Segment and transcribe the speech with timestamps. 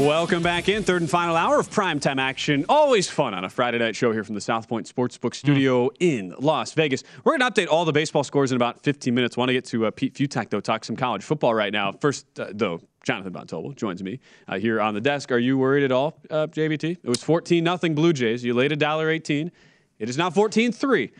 [0.00, 0.82] Welcome back in.
[0.82, 2.64] Third and final hour of primetime action.
[2.70, 5.96] Always fun on a Friday night show here from the South Point Sportsbook studio mm.
[6.00, 7.04] in Las Vegas.
[7.22, 9.36] We're going to update all the baseball scores in about 15 minutes.
[9.36, 11.92] Want to get to uh, Pete Fiutak, though, talk some college football right now.
[11.92, 15.30] First, uh, though, Jonathan Von Tobel joins me uh, here on the desk.
[15.32, 16.96] Are you worried at all, uh, JVT?
[17.02, 18.42] It was 14 nothing Blue Jays.
[18.42, 19.52] You laid a dollar 18.
[19.98, 21.12] It is now 14 3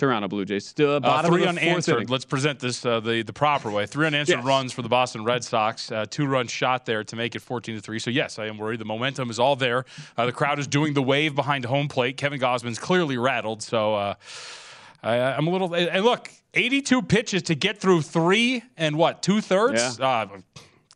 [0.00, 0.66] Toronto Blue Jays.
[0.66, 2.08] Still uh, three unanswered.
[2.08, 3.86] Let's present this uh, the the proper way.
[3.86, 4.44] Three unanswered yes.
[4.44, 5.92] runs for the Boston Red Sox.
[5.92, 7.98] Uh, two run shot there to make it 14 to three.
[7.98, 8.80] So yes, I am worried.
[8.80, 9.84] The momentum is all there.
[10.16, 12.16] Uh, the crowd is doing the wave behind home plate.
[12.16, 13.62] Kevin Gausman's clearly rattled.
[13.62, 14.14] So uh,
[15.02, 15.74] I, am a little.
[15.74, 19.98] And look, 82 pitches to get through three and what two thirds.
[19.98, 20.06] Yeah.
[20.06, 20.38] Uh,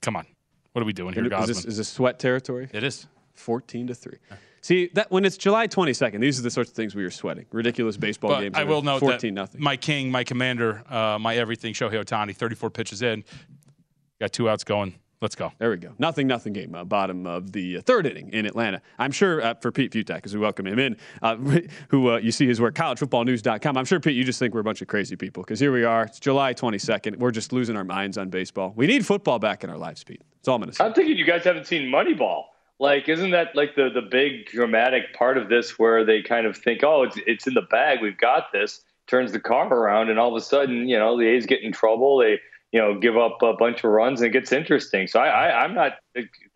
[0.00, 0.26] come on,
[0.72, 1.26] what are we doing here?
[1.26, 2.68] Is this, is this sweat territory?
[2.72, 3.06] It is.
[3.34, 4.18] 14 to three.
[4.64, 7.44] See that when it's July 22nd, these are the sorts of things we are sweating.
[7.52, 8.54] Ridiculous baseball but games.
[8.56, 9.62] I will note 14 that nothing.
[9.62, 13.24] my king, my commander, uh, my everything, Shohei Ohtani, 34 pitches in,
[14.18, 14.94] got two outs going.
[15.20, 15.52] Let's go.
[15.58, 15.92] There we go.
[15.98, 16.74] Nothing, nothing game.
[16.74, 18.80] Uh, bottom of the uh, third inning in Atlanta.
[18.98, 21.36] I'm sure uh, for Pete Fiutak, as we welcome him in, uh,
[21.88, 23.76] who uh, you see his work, collegefootballnews.com.
[23.76, 25.84] I'm sure, Pete, you just think we're a bunch of crazy people because here we
[25.84, 26.04] are.
[26.04, 27.18] It's July 22nd.
[27.18, 28.72] We're just losing our minds on baseball.
[28.74, 30.22] We need football back in our lives, Pete.
[30.36, 30.84] That's all I'm going to say.
[30.84, 32.44] I'm thinking you guys haven't seen Moneyball.
[32.80, 36.56] Like, isn't that like the the big dramatic part of this where they kind of
[36.56, 40.18] think, oh, it's it's in the bag, we've got this, turns the car around, and
[40.18, 42.18] all of a sudden, you know, the A's get in trouble.
[42.18, 42.40] They
[42.74, 45.06] you know, give up a bunch of runs and it gets interesting.
[45.06, 45.92] So I, I, I'm not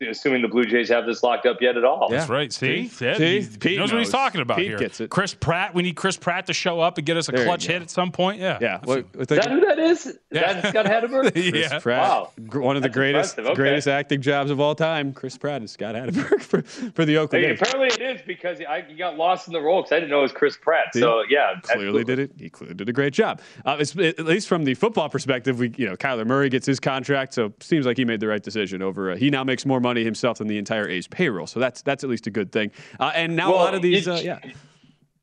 [0.01, 2.09] assuming the Blue Jays have this locked up yet at all.
[2.11, 2.17] Yeah.
[2.19, 2.53] That's right.
[2.53, 3.15] See, See?
[3.15, 3.41] See?
[3.41, 4.79] He, Pete knows, what he's talking about Pete here.
[4.79, 5.11] gets it.
[5.11, 5.75] Chris Pratt.
[5.75, 7.91] We need Chris Pratt to show up and get us a There clutch hit at
[7.91, 8.41] some point.
[8.41, 8.59] Yeah.
[8.61, 8.81] Yeah.
[8.83, 10.19] What, what Is that who that is?
[10.33, 10.55] Yeah.
[10.55, 11.33] That's Scott Hatteberg?
[11.53, 11.79] Chris yeah.
[11.79, 12.31] Pratt, Wow.
[12.37, 13.39] one of the That's greatest.
[13.39, 13.55] Okay.
[13.55, 15.13] greatest acting jobs of all time.
[15.13, 18.85] Chris Pratt and Scott Hatteberg for, for the Oakland Hey, apparently it is because I
[18.89, 20.95] he got lost in the role because I didn't know it was Chris Pratt.
[20.95, 21.01] See?
[21.01, 22.05] So yeah, Clearly absolutely.
[22.05, 22.33] did it.
[22.39, 23.41] He clearly did a great job.
[23.65, 26.81] Uh, it's, at least from the football perspective, we you know Kyler Murray gets his
[26.81, 28.83] contract, so seems like he made the right decision.
[28.83, 31.83] Over uh, he now makes more money himself than the entire A's payroll, so that's
[31.83, 32.71] that's at least a good thing.
[32.99, 34.39] Uh, and now a lot of these, you- uh, yeah,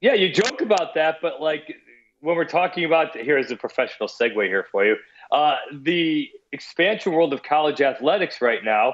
[0.01, 1.73] Yeah, you joke about that, but like
[2.19, 4.95] when we're talking about here's a professional segue here for you.
[5.31, 8.93] Uh, the expansion world of college athletics right now,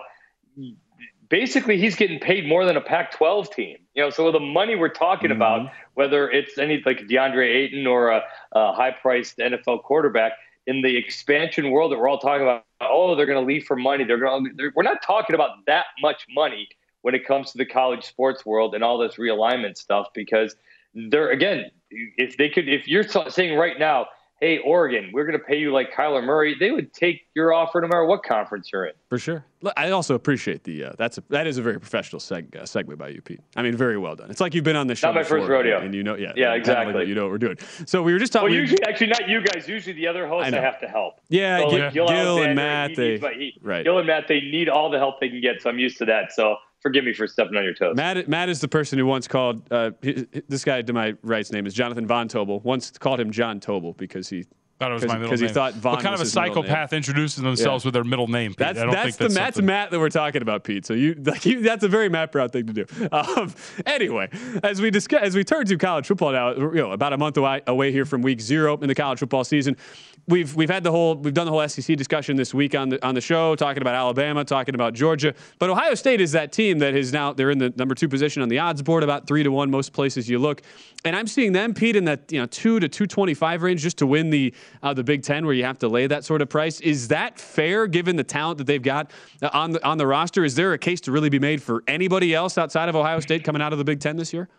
[1.30, 3.78] basically he's getting paid more than a Pac-12 team.
[3.94, 5.36] You know, so the money we're talking Mm-hmm.
[5.38, 8.22] about, whether it's any like DeAndre Ayton or a,
[8.54, 10.34] a high-priced NFL quarterback
[10.72, 13.76] in the expansion world that we're all talking about, oh, they're going to leave for
[13.76, 14.06] money.
[14.06, 14.46] They're going.
[14.46, 16.70] to We're not talking about that much money
[17.02, 20.56] when it comes to the college sports world and all this realignment stuff because
[20.94, 24.08] they're again, if they could, if you're saying right now,
[24.42, 27.80] hey, Oregon, we're going to pay you like Kyler Murray, they would take your offer
[27.80, 28.94] no matter what conference you're in.
[29.08, 29.46] For sure.
[29.78, 32.98] I also appreciate the uh, that's a, that is a very professional seg, uh, segue
[32.98, 33.40] by you, Pete.
[33.56, 34.32] I mean, very well done.
[34.32, 35.10] It's like you've been on the show.
[35.10, 36.96] Not my before, first rodeo, and you know, yeah, yeah, exactly.
[36.96, 37.58] Like you know what we're doing.
[37.86, 38.50] So we were just talking.
[38.50, 39.68] Well, usually, actually, not you guys.
[39.68, 41.20] Usually, the other hosts I, I have to help.
[41.30, 42.96] Yeah, so, like, Gil, Gil and Matt.
[42.96, 43.84] They, he, right.
[43.84, 45.62] Gil and Matt, they need all the help they can get.
[45.62, 46.32] So I'm used to that.
[46.32, 47.96] So forgive me for stepping on your toes.
[47.96, 51.66] Matt, Matt is the person who once called uh, this guy to my right's name
[51.66, 52.62] is Jonathan Von Tobel.
[52.64, 54.46] Once called him John Tobel because he
[54.82, 55.30] Thought it was my middle name.
[55.30, 57.90] Because he thought Von what kind of a psychopath introduces themselves yeah.
[57.90, 58.50] with their middle name?
[58.50, 58.58] Pete?
[58.58, 59.66] That's, I don't that's think the that's Matt's something.
[59.68, 60.88] Matt that we're talking about, Pete.
[60.88, 62.86] So you, like, you that's a very Matt Brown thing to do.
[63.12, 63.54] Um,
[63.86, 64.30] anyway,
[64.64, 67.38] as we discuss, as we turn to college football now, you know, about a month
[67.38, 69.78] away, away here from week zero in the college football season
[70.28, 73.06] we've we've had the whole we've done the whole SEC discussion this week on the
[73.06, 75.34] on the show, talking about Alabama, talking about Georgia.
[75.60, 78.42] But Ohio State is that team that is now they're in the number two position
[78.42, 80.62] on the odds board, about three to one most places you look.
[81.04, 83.82] And I'm seeing them, Pete, in that you know two to two twenty five range
[83.82, 84.54] just to win the
[84.84, 86.80] uh, the Big Ten, where you have to lay that sort of price.
[86.82, 90.44] Is that fair given the talent that they've got uh, on the on the roster?
[90.44, 93.44] Is there a case to really be made for anybody else outside of Ohio State
[93.44, 94.50] coming out of the Big Ten this year?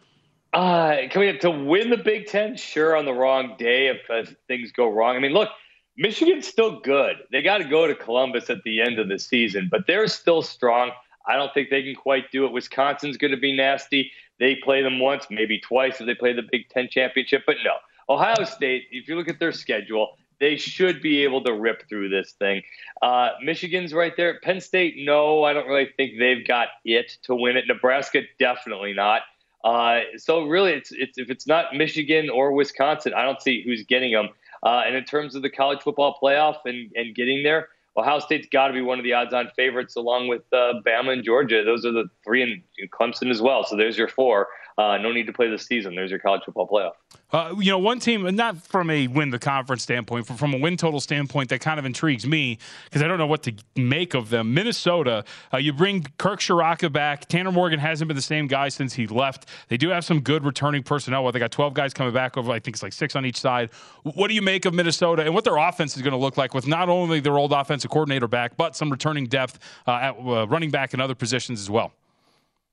[0.52, 4.36] Uh, coming up to win the Big Ten, sure, on the wrong day if, if
[4.48, 5.16] things go wrong.
[5.16, 5.48] I mean, look,
[5.96, 7.16] Michigan's still good.
[7.30, 10.42] They got to go to Columbus at the end of the season, but they're still
[10.42, 10.90] strong.
[11.26, 12.52] I don't think they can quite do it.
[12.52, 14.10] Wisconsin's going to be nasty.
[14.38, 17.74] They play them once, maybe twice if they play the Big Ten championship, but no.
[18.08, 22.08] Ohio State, if you look at their schedule, they should be able to rip through
[22.08, 22.62] this thing.
[23.00, 24.40] Uh, Michigan's right there.
[24.40, 27.64] Penn State, no, I don't really think they've got it to win it.
[27.68, 29.22] Nebraska, definitely not.
[29.64, 33.84] Uh, so really, it's, it's if it's not Michigan or Wisconsin, I don't see who's
[33.84, 34.30] getting them.
[34.64, 38.48] Uh, and in terms of the college football playoff and, and getting there, Ohio State's
[38.50, 41.62] got to be one of the odds-on favorites, along with uh, Bama and Georgia.
[41.64, 43.64] Those are the three, and Clemson as well.
[43.64, 44.48] So there's your four.
[44.78, 45.94] Uh, no need to play the season.
[45.94, 46.92] There's your college football playoff.
[47.32, 50.58] Uh, you know, one team, not from a win the conference standpoint, from, from a
[50.58, 54.12] win total standpoint, that kind of intrigues me because I don't know what to make
[54.12, 54.52] of them.
[54.52, 57.26] Minnesota, uh, you bring Kirk Ciarrocca back.
[57.28, 59.48] Tanner Morgan hasn't been the same guy since he left.
[59.68, 61.22] They do have some good returning personnel.
[61.22, 63.40] Well, they got 12 guys coming back over, I think it's like six on each
[63.40, 63.70] side.
[64.02, 66.52] What do you make of Minnesota and what their offense is going to look like
[66.52, 70.46] with not only their old offensive coordinator back, but some returning depth uh, at uh,
[70.48, 71.92] running back and other positions as well?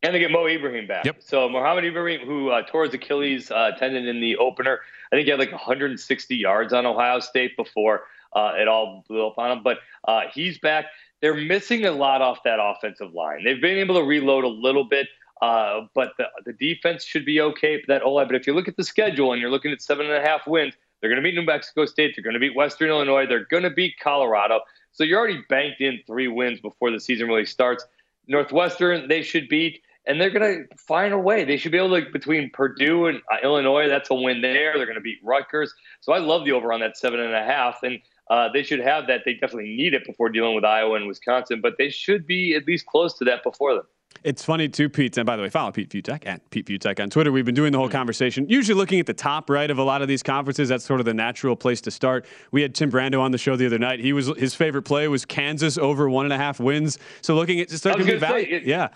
[0.02, 1.06] And they get Mo Ibrahim back.
[1.06, 1.18] Yep.
[1.20, 4.80] So Mohamed Ibrahim, who uh, tore his Achilles uh, tendon in the opener,
[5.12, 8.04] I think he had like 160 yards on Ohio State before
[8.34, 9.64] uh, it all blew up on him.
[9.64, 10.86] But uh, he's back.
[11.22, 13.44] They're missing a lot off that offensive line.
[13.44, 15.08] They've been able to reload a little bit,
[15.42, 18.28] uh, but the, the defense should be okay for that O line.
[18.28, 20.48] But if you look at the schedule and you're looking at seven and a half
[20.48, 22.14] wins, they're going to beat New Mexico State.
[22.16, 23.26] They're going to beat Western Illinois.
[23.26, 24.62] They're going to beat Colorado.
[24.92, 27.86] So you're already banked in three wins before the season really starts.
[28.28, 31.44] Northwestern, they should beat and they're going to find a way.
[31.44, 33.88] They should be able to between Purdue and uh, Illinois.
[33.88, 34.74] That's a win there.
[34.76, 35.74] They're going to beat Rutgers.
[36.02, 38.00] So I love the over on that seven and a half, and
[38.30, 39.22] uh, they should have that.
[39.26, 42.66] They definitely need it before dealing with Iowa and Wisconsin, but they should be at
[42.68, 43.86] least close to that before them.
[44.24, 45.16] It's funny too, Pete.
[45.18, 47.32] And by the way, follow Pete Fiutak at Pete Fiutak on Twitter.
[47.32, 50.02] We've been doing the whole conversation, usually looking at the top right of a lot
[50.02, 50.68] of these conferences.
[50.70, 52.26] That's sort of the natural place to start.
[52.52, 54.00] We had Tim Brando on the show the other night.
[54.00, 56.98] He was his favorite play was Kansas over one and a half wins.
[57.22, 58.90] So looking at just to be value, yeah.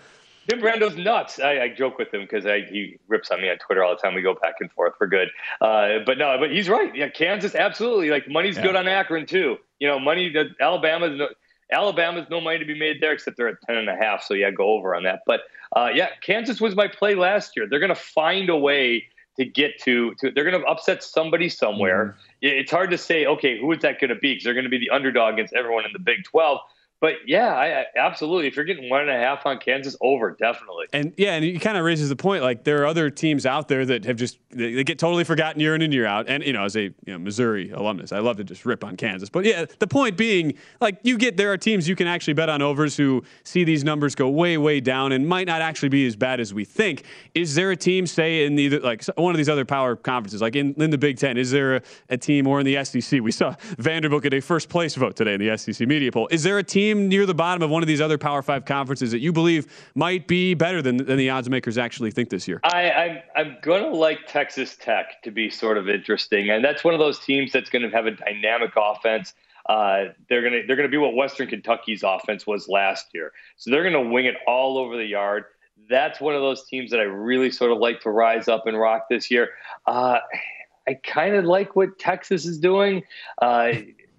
[0.48, 1.40] Tim Brando's nuts.
[1.40, 4.14] I, I joke with him because he rips on me on Twitter all the time.
[4.14, 4.94] We go back and forth.
[5.00, 5.28] We're good.
[5.60, 6.94] Uh, but no, but he's right.
[6.94, 8.10] Yeah, Kansas absolutely.
[8.10, 8.62] Like money's yeah.
[8.62, 9.56] good on Akron too.
[9.78, 10.30] You know, money.
[10.30, 11.28] that Alabama's no,
[11.72, 14.22] Alabama's no money to be made there except they're at ten and a half.
[14.22, 15.20] So yeah, go over on that.
[15.26, 15.40] But
[15.74, 17.66] uh, yeah, Kansas was my play last year.
[17.68, 19.04] They're going to find a way
[19.36, 22.16] to get to, to they're going to upset somebody somewhere.
[22.42, 22.60] Mm-hmm.
[22.60, 24.32] It's hard to say, okay, who is that going to be?
[24.32, 26.60] Because they're going to be the underdog against everyone in the Big 12.
[27.00, 28.46] But yeah, I, I, absolutely.
[28.46, 30.86] If you're getting one and a half on Kansas, over definitely.
[30.94, 32.42] And yeah, and it kind of raises the point.
[32.42, 35.60] Like there are other teams out there that have just they, they, get totally forgotten
[35.60, 36.28] year in and year out.
[36.28, 38.96] And you know, as a you know, Missouri alumnus, I love to just rip on
[38.96, 39.28] Kansas.
[39.28, 42.48] But yeah, the point being, like you get there are teams you can actually bet
[42.48, 46.06] on overs who see these numbers go way way down and might not actually be
[46.06, 47.04] as bad as we think.
[47.34, 50.56] Is there a team, say in either like one of these other power conferences, like
[50.56, 53.20] in, in the Big Ten, is there a, a team or in the SEC?
[53.20, 56.28] We saw Vanderbilt get a first place vote today in the SEC media poll.
[56.30, 58.64] Is there a team team near the bottom of one of these other Power Five
[58.64, 62.46] conferences that you believe might be better than, than the odds makers actually think this
[62.46, 62.60] year?
[62.64, 66.50] I, I'm, I'm going to like Texas Tech to be sort of interesting.
[66.50, 69.34] And that's one of those teams that's going to have a dynamic offense.
[69.66, 73.32] Uh, they're gonna they're gonna be what Western Kentucky's offense was last year.
[73.56, 75.44] So they're gonna wing it all over the yard.
[75.88, 78.78] That's one of those teams that I really sort of like to rise up and
[78.78, 79.48] rock this year.
[79.86, 80.18] Uh,
[80.86, 83.04] I kind of like what Texas is doing.
[83.40, 83.72] Uh,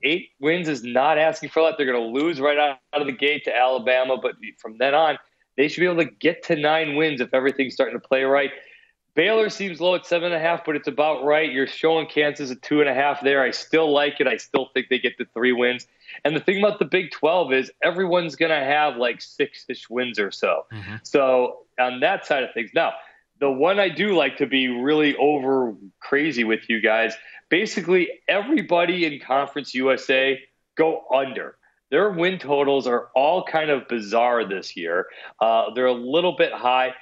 [0.05, 1.75] eight wins is not asking for a lot.
[1.77, 5.17] They're going to lose right out, of the gate to Alabama, but from then on,
[5.57, 8.51] they should be able to get to nine wins if everything's starting to play right.
[9.15, 11.51] Baylor seems low at seven and a half, but it's about right.
[11.51, 13.41] You're showing Kansas at two and a half there.
[13.41, 14.27] I still like it.
[14.27, 15.87] I still think they get the three wins.
[16.25, 19.89] And the thing about the Big 12 is everyone's going to have like six ish
[19.89, 20.65] wins or so.
[20.71, 20.95] Mm-hmm.
[21.03, 22.71] So on that side of things.
[22.73, 22.93] Now,
[23.39, 27.13] the one I do like to be really over crazy with you guys
[27.49, 30.41] basically, everybody in Conference USA
[30.75, 31.57] go under.
[31.91, 35.05] Their win totals are all kind of bizarre this year.
[35.39, 36.95] Uh, they're a little bit high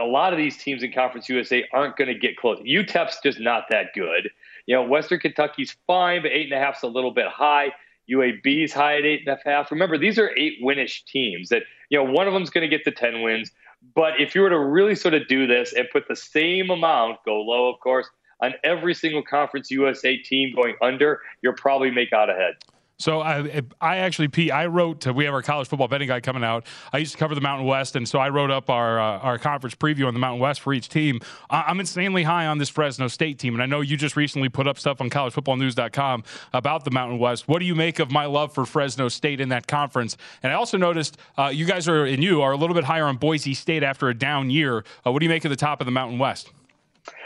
[0.00, 2.58] a lot of these teams in Conference USA aren't going to get close.
[2.60, 4.30] UTEP's just not that good.
[4.66, 7.72] You know, Western Kentucky's fine, but eight and a half's a little bit high.
[8.10, 9.70] UAB's high at eight and a half.
[9.70, 12.84] Remember, these are eight winish teams that, you know, one of them's going to get
[12.84, 13.52] to 10 wins.
[13.94, 17.18] But if you were to really sort of do this and put the same amount,
[17.24, 18.08] go low, of course,
[18.42, 22.54] on every single Conference USA team going under, you'll probably make out ahead.
[23.00, 25.00] So I, I actually, Pete, I wrote.
[25.00, 26.66] To, we have our college football betting guide coming out.
[26.92, 29.38] I used to cover the Mountain West, and so I wrote up our uh, our
[29.38, 31.20] conference preview on the Mountain West for each team.
[31.48, 34.68] I'm insanely high on this Fresno State team, and I know you just recently put
[34.68, 37.48] up stuff on CollegeFootballNews.com about the Mountain West.
[37.48, 40.18] What do you make of my love for Fresno State in that conference?
[40.42, 43.06] And I also noticed uh, you guys are and you are a little bit higher
[43.06, 44.84] on Boise State after a down year.
[45.06, 46.50] Uh, what do you make of the top of the Mountain West?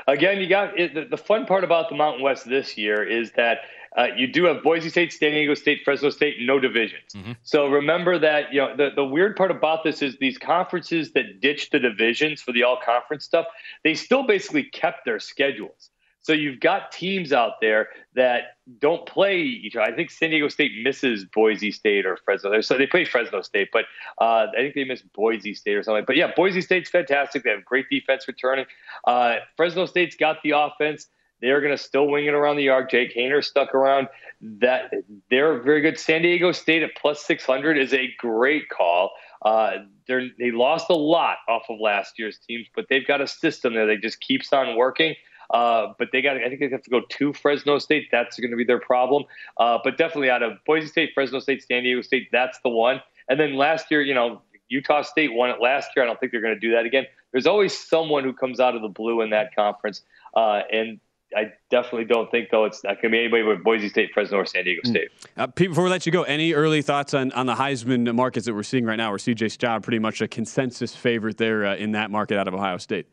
[0.06, 3.32] Again, you got it, the, the fun part about the Mountain West this year is
[3.32, 3.62] that
[3.96, 7.14] uh, you do have Boise State, San Diego State, Fresno State, no divisions.
[7.14, 7.32] Mm-hmm.
[7.42, 11.40] So remember that you know the, the weird part about this is these conferences that
[11.40, 13.46] ditched the divisions for the all conference stuff,
[13.84, 15.90] they still basically kept their schedules.
[16.24, 19.84] So you've got teams out there that don't play each other.
[19.84, 22.62] I think San Diego State misses Boise State or Fresno.
[22.62, 23.84] So they play Fresno State, but
[24.18, 26.04] uh, I think they miss Boise State or something.
[26.06, 27.44] But yeah, Boise State's fantastic.
[27.44, 28.64] They have great defense returning.
[29.06, 31.08] Uh, Fresno State's got the offense.
[31.44, 32.88] They're going to still wing it around the yard.
[32.88, 34.08] Jake Haener stuck around.
[34.40, 34.94] That
[35.28, 35.98] they're very good.
[35.98, 39.10] San Diego State at plus 600 is a great call.
[39.42, 39.72] Uh,
[40.08, 43.86] they lost a lot off of last year's teams, but they've got a system there
[43.86, 45.14] that just keeps on working.
[45.50, 48.08] Uh, but they got, I think they have to go to Fresno State.
[48.10, 49.24] That's going to be their problem.
[49.58, 53.02] Uh, but definitely out of Boise State, Fresno State, San Diego State, that's the one.
[53.28, 56.04] And then last year, you know, Utah State won it last year.
[56.04, 57.04] I don't think they're going to do that again.
[57.32, 60.02] There's always someone who comes out of the blue in that conference.
[60.34, 61.00] Uh, and
[61.36, 64.38] I definitely don't think though it's not going to be anybody but Boise State, Fresno,
[64.38, 64.90] or San Diego hmm.
[64.90, 65.08] State.
[65.36, 68.46] Uh, Pete, before we let you go, any early thoughts on, on the Heisman markets
[68.46, 69.10] that we're seeing right now?
[69.10, 69.48] Where C.J.
[69.48, 73.06] Stroud pretty much a consensus favorite there uh, in that market out of Ohio State.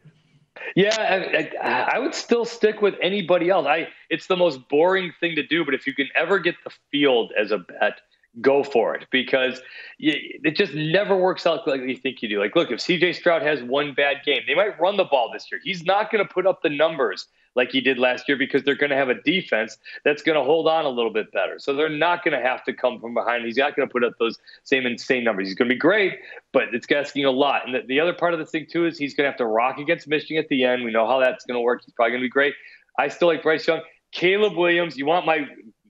[0.75, 3.65] Yeah, I, I, I, would still stick with anybody else.
[3.65, 6.71] I it's the most boring thing to do, but if you can ever get the
[6.91, 8.01] field as a bet,
[8.39, 9.61] go for it because
[9.97, 10.13] you,
[10.43, 12.39] it just never works out like you think you do.
[12.39, 15.47] Like, look, if CJ Stroud has one bad game, they might run the ball this
[15.51, 15.59] year.
[15.63, 18.75] He's not going to put up the numbers like he did last year because they're
[18.75, 21.59] going to have a defense that's going to hold on a little bit better.
[21.59, 23.45] So they're not going to have to come from behind.
[23.45, 25.47] He's not going to put up those same insane numbers.
[25.47, 26.13] He's going to be great,
[26.53, 27.65] but it's asking a lot.
[27.65, 29.45] And the, the other part of this thing, too, is he's going to have to
[29.45, 30.83] rock against Michigan at the end.
[30.83, 31.81] We know how that's going to work.
[31.85, 32.53] He's probably going to be great.
[32.97, 33.81] I still like Bryce Young.
[34.11, 35.47] Caleb Williams, you want my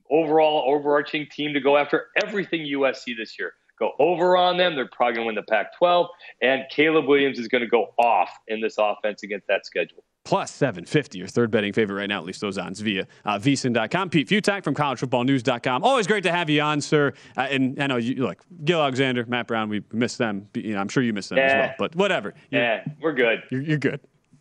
[0.10, 3.53] overall overarching team to go after everything USC this year.
[3.80, 4.75] Go over on them.
[4.75, 6.08] They're probably going to win the Pac 12.
[6.44, 10.51] And Caleb Williams is going to go off in this offense against that schedule plus
[10.54, 14.10] 750, your third betting favorite right now, at least those odds via uh, vsin.com.
[14.10, 15.84] Pete Fiutak from collegefootballnews.com.
[15.84, 17.13] Always great to have you on, sir.
[17.38, 20.48] Uh, and I know you look, Gil Alexander, Matt Brown, we miss them.
[20.54, 21.46] You know, I'm sure you miss them yeah.
[21.46, 22.34] as well, but whatever.
[22.50, 23.44] You're, yeah, we're good.
[23.50, 24.00] You're, you're, good.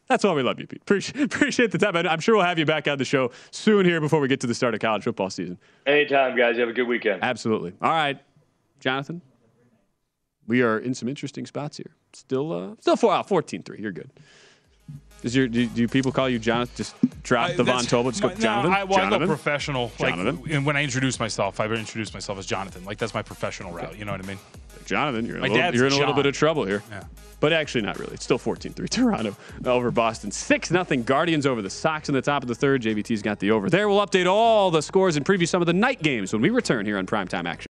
[0.09, 0.83] That's why we love you, Pete.
[0.83, 1.97] Appreciate, appreciate the time.
[1.97, 4.47] I'm sure we'll have you back on the show soon here before we get to
[4.47, 5.59] the start of college football season.
[5.87, 6.57] Anytime, guys.
[6.57, 7.23] You have a good weekend.
[7.23, 7.73] Absolutely.
[7.81, 8.19] All right,
[8.81, 9.23] Jonathan.
[10.47, 11.95] We are in some interesting spots here.
[12.13, 13.79] Still, uh, still four out, 14-3.
[13.79, 14.11] You're good.
[15.23, 16.75] Is your do, do people call you Jonathan?
[16.77, 18.11] Just drop the Von Tobel.
[18.11, 18.71] Just go Jonathan.
[18.71, 19.23] No, I, well, Jonathan?
[19.23, 19.93] I go professional.
[19.99, 20.43] Jonathan.
[20.43, 22.85] Like, and when I introduce myself, I introduce myself as Jonathan.
[22.85, 23.99] Like that's my professional route.
[23.99, 24.39] You know what I mean?
[24.87, 26.83] Jonathan, you're, a little, you're in a little bit of trouble here.
[26.91, 27.05] Yeah.
[27.39, 28.15] But actually, not really.
[28.15, 30.31] It's still 14-3 Toronto over Boston.
[30.31, 32.83] 6-0 Guardians over the Sox in the top of the third.
[32.83, 33.89] JVT's got the over there.
[33.89, 36.85] We'll update all the scores and preview some of the night games when we return
[36.85, 37.70] here on Primetime Action.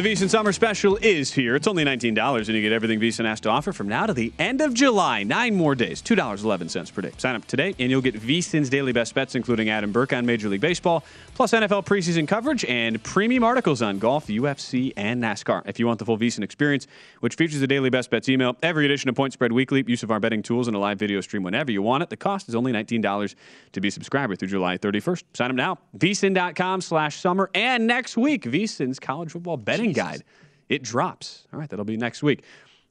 [0.00, 1.54] The VSiN Summer Special is here.
[1.54, 4.32] It's only $19 and you get everything VSiN has to offer from now to the
[4.38, 5.24] end of July.
[5.24, 7.12] Nine more days, $2.11 per day.
[7.18, 10.48] Sign up today and you'll get VSiN's daily best bets, including Adam Burke on Major
[10.48, 11.04] League Baseball,
[11.34, 15.64] plus NFL preseason coverage and premium articles on golf, UFC, and NASCAR.
[15.66, 16.86] If you want the full VSiN experience,
[17.20, 20.10] which features the daily best bets email, every edition of Point Spread Weekly, use of
[20.10, 22.54] our betting tools, and a live video stream whenever you want it, the cost is
[22.54, 23.34] only $19
[23.72, 25.24] to be a subscriber through July 31st.
[25.34, 25.78] Sign up now.
[25.98, 27.50] VSiN.com slash summer.
[27.54, 30.02] And next week, VSiN's college football betting Jesus.
[30.02, 30.24] guide.
[30.68, 31.46] It drops.
[31.52, 32.44] All right, that'll be next week.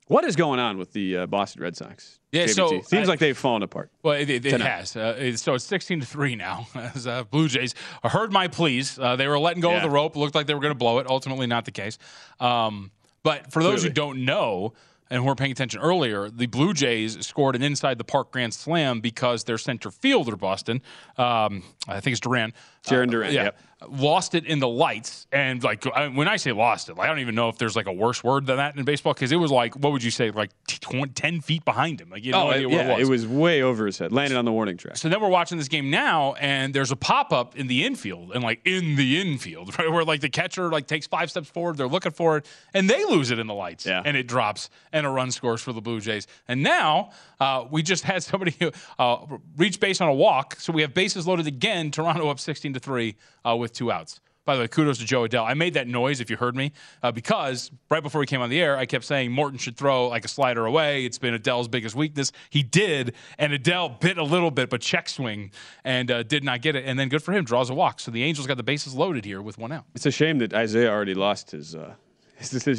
[0.07, 2.19] What is going on with the uh, Boston Red Sox?
[2.31, 2.49] Yeah, JVT?
[2.55, 3.91] so seems I, like they've fallen apart.
[4.01, 4.95] Well, it, it, it has.
[4.95, 6.67] Uh, so it's sixteen to three now.
[6.75, 9.77] As uh, Blue Jays heard my pleas, uh, they were letting go Yeah.
[9.77, 10.15] of the rope.
[10.15, 11.07] Looked like they were going to blow it.
[11.07, 11.99] Ultimately, not the case.
[12.39, 12.89] Um,
[13.21, 13.89] but for those Clearly.
[13.89, 14.73] who don't know
[15.11, 18.53] and who were paying attention earlier, the Blue Jays scored an inside the park grand
[18.53, 20.81] slam because their center fielder, Boston,
[21.17, 22.53] um, I think it's Duran,
[22.85, 23.59] Jarren uh, Duran, yeah, yep.
[23.89, 25.27] lost it in the lights.
[25.31, 27.75] And like I, when I say lost it, like, I don't even know if there's
[27.75, 30.11] like a worse word than that in baseball because it was like what would you
[30.11, 32.09] say, like t- tw- ten feet behind him?
[32.09, 33.27] Like you no Oh, it, yeah, it was.
[33.27, 34.11] way over his head.
[34.11, 34.97] Landed on the warning track.
[34.97, 38.31] So then we're watching this game now, and there's a pop up in the infield,
[38.33, 41.77] and like in the infield, right where like the catcher like takes five steps forward,
[41.77, 44.01] they're looking for it, and they lose it in the lights, Yeah.
[44.05, 46.27] and it drops, and a run scores for the Blue Jays.
[46.47, 48.55] And now uh, we just had somebody
[48.97, 49.17] uh,
[49.57, 51.91] reach base on a walk, so we have bases loaded again.
[51.91, 54.19] Toronto up 16 to three uh, with two outs.
[54.45, 55.45] By the way, kudos to Jo Adell.
[55.45, 56.71] I made that noise if you heard me
[57.03, 60.07] uh, because right before we came on the air, I kept saying Morton should throw
[60.07, 61.05] like a slider away.
[61.05, 62.31] It's been Adell's biggest weakness.
[62.49, 65.51] He did, and Adell bit a little bit, but check swing
[65.83, 66.85] and uh, did not get it.
[66.85, 67.99] And then good for him, draws a walk.
[67.99, 69.85] So the Angels got the bases loaded here with one out.
[69.93, 71.75] It's a shame that Isaiah already lost his.
[71.75, 71.93] Uh,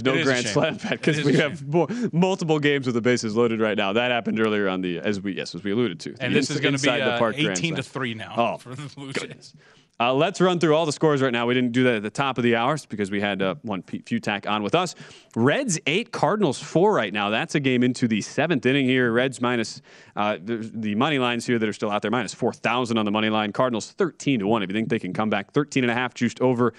[0.03, 3.77] no grand slam bet because we have mo- multiple games with the bases loaded right
[3.77, 3.93] now.
[3.93, 6.17] That happened earlier on the as we yes as we alluded to.
[6.19, 8.89] And this is going to be the uh, 18 to 3 now Oh, for the
[8.95, 9.55] Blue Jays.
[10.01, 11.47] Uh, let's run through all the scores right now.
[11.47, 13.83] We didn't do that at the top of the hours because we had uh, one
[13.83, 14.95] Pete Fiutak on with us.
[15.37, 17.29] Reds eight, Cardinals four right now.
[17.29, 19.13] That's a game into the seventh inning here.
[19.13, 19.83] Reds minus
[20.17, 23.05] uh, the, the money lines here that are still out there minus four thousand on
[23.05, 23.53] the money line.
[23.53, 24.63] Cardinals thirteen to one.
[24.63, 26.73] If you think they can come back, 13 and a half juiced over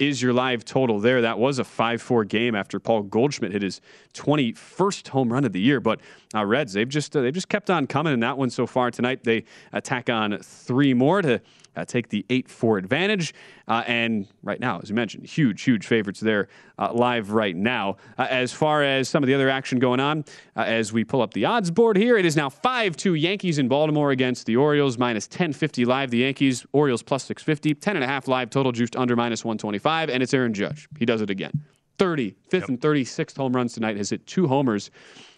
[0.00, 1.20] is your live total there.
[1.20, 3.80] That was a 5-4 game after Paul Goldschmidt hit his
[4.14, 5.78] 21st home run of the year.
[5.78, 6.00] But
[6.34, 8.90] uh, Reds, they've just uh, they've just kept on coming in that one so far
[8.90, 9.22] tonight.
[9.22, 11.40] They attack on three more to
[11.76, 13.34] uh, take the 8-4 advantage.
[13.66, 17.96] Uh, and right now, as you mentioned, huge, huge favorites there uh, live right now.
[18.18, 20.24] Uh, as far as some of the other action going on,
[20.56, 23.68] uh, as we pull up the odds board here, it is now 5-2 Yankees in
[23.68, 26.10] Baltimore against the Orioles, minus 1050 live.
[26.10, 30.10] The Yankees, Orioles plus 650, 10.5 live total, juiced under minus 125.
[30.10, 30.88] And it's Aaron Judge.
[30.98, 31.64] He does it again.
[31.98, 34.90] 30, fifth and 36th home runs tonight, has hit two homers.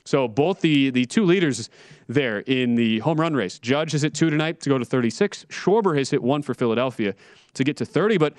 [0.07, 1.69] So both the the two leaders
[2.07, 3.59] there in the home run race.
[3.59, 5.47] Judge has hit two tonight to go to 36.
[5.49, 7.14] Schwarber has hit one for Philadelphia
[7.55, 8.19] to get to 30.
[8.19, 8.35] But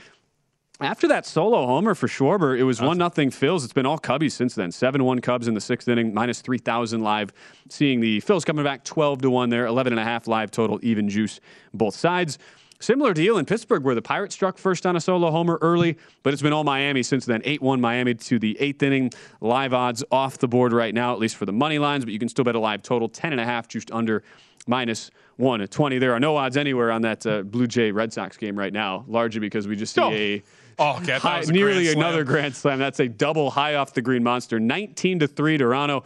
[0.79, 3.63] after that solo homer for Schwarber, it was one nothing Phils.
[3.63, 4.71] It's been all Cubbies since then.
[4.71, 7.33] Seven one Cubs in the sixth inning, minus three thousand live.
[7.69, 10.79] Seeing the Phils coming back twelve to one there, 11 and a half live total,
[10.83, 11.39] even juice
[11.73, 12.37] both sides.
[12.79, 16.31] Similar deal in Pittsburgh where the Pirates struck first on a solo homer early, but
[16.33, 17.41] it's been all Miami since then.
[17.43, 19.11] 8 1 Miami to the eighth inning.
[19.41, 22.19] Live odds off the board right now, at least for the money lines, but you
[22.19, 23.09] can still bet a live total.
[23.09, 24.23] 10.5 juiced under
[24.67, 25.97] minus 120.
[25.97, 29.05] There are no odds anywhere on that uh, Blue Jay Red Sox game right now,
[29.07, 30.11] largely because we just see Oh.
[30.11, 30.43] a
[30.79, 31.15] Oh, okay.
[31.15, 32.77] I thought it high, nearly grand another grand slam.
[32.77, 34.59] That's a double high off the green monster.
[34.59, 36.03] 19 to three, Toronto.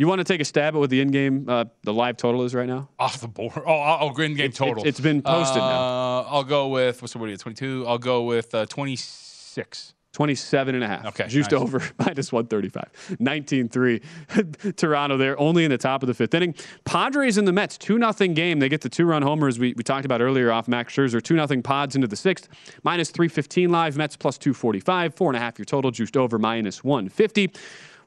[0.00, 2.54] You want to take a stab at what the in-game, uh, the live total is
[2.54, 2.88] right now?
[2.98, 3.52] Off the board.
[3.58, 4.78] Oh, oh, oh green game total.
[4.78, 5.68] it's- it's been posted now.
[5.68, 7.38] uh, I'll go with what's the what?
[7.38, 7.84] 22.
[7.86, 9.92] I'll go with uh, 26.
[10.14, 11.04] 27 and a half.
[11.08, 11.60] Okay, Juiced nice.
[11.60, 13.18] over minus 135.
[13.20, 14.76] 19-3.
[14.76, 16.54] Toronto there, only in the top of the fifth inning.
[16.86, 18.58] Padres and the Mets, 2 nothing game.
[18.58, 21.22] They get the two-run homers we, we talked about earlier off Max Scherzer.
[21.22, 22.48] 2 nothing pods into the sixth.
[22.84, 23.98] Minus 315 live.
[23.98, 25.14] Mets plus 245.
[25.14, 25.90] Four and a half your total.
[25.90, 27.52] Juiced over minus 150.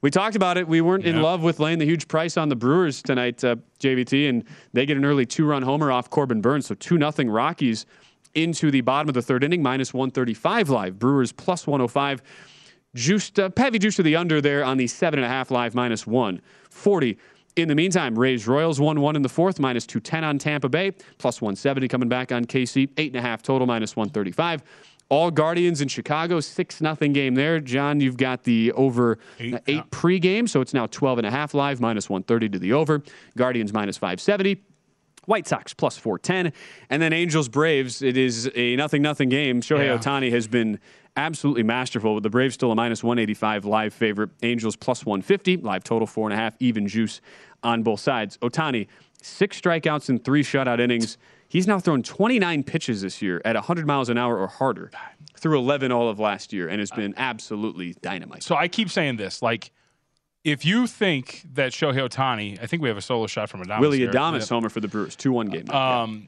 [0.03, 0.67] We talked about it.
[0.67, 4.27] We weren't in love with laying the huge price on the Brewers tonight, uh, JVT,
[4.27, 6.65] and they get an early two-run homer off Corbin Burnes.
[6.65, 7.85] So 2 nothing Rockies
[8.33, 10.99] into the bottom of the third inning, minus 135 live.
[10.99, 12.21] Brewers plus 105.
[12.93, 15.73] Juiced, uh, heavy juice to the under there on the seven and a half live,
[15.73, 17.17] minus 140.
[17.55, 20.91] In the meantime, Rays Royals 1 1 in the fourth, minus 210 on Tampa Bay,
[21.17, 24.63] plus 170 coming back on KC, eight and a half total, minus 135.
[25.09, 27.59] All Guardians in Chicago, 6 nothing game there.
[27.59, 29.81] John, you've got the over Eight, eight yeah.
[29.91, 33.03] pregame, so it's now 12 and a half live, minus 130 to the over.
[33.37, 34.61] Guardians minus 570.
[35.25, 36.51] White Sox plus 410.
[36.89, 39.61] And then Angels Braves, it is a nothing nothing game.
[39.61, 39.97] Shohei Yeah.
[39.97, 40.79] Ohtani has been
[41.15, 42.15] absolutely masterful.
[42.15, 44.31] With the Braves still a minus 185 live favorite.
[44.41, 47.21] Angels plus 150, live total four and a half, even juice
[47.61, 48.37] on both sides.
[48.39, 48.87] Ohtani,
[49.21, 51.17] six strikeouts and three shutout innings.
[51.53, 54.89] He's now thrown 29 pitches this year at 100 miles an hour or harder
[55.37, 58.41] through 11 all of last year and has been absolutely dynamite.
[58.41, 59.71] So I keep saying this, like,
[60.43, 63.81] if you think that Shohei Ohtani, I think we have a solo shot from Adames.
[63.81, 64.11] Willie here.
[64.11, 65.69] Adames homer for the Brewers, 2 1 game.
[65.69, 66.27] Um,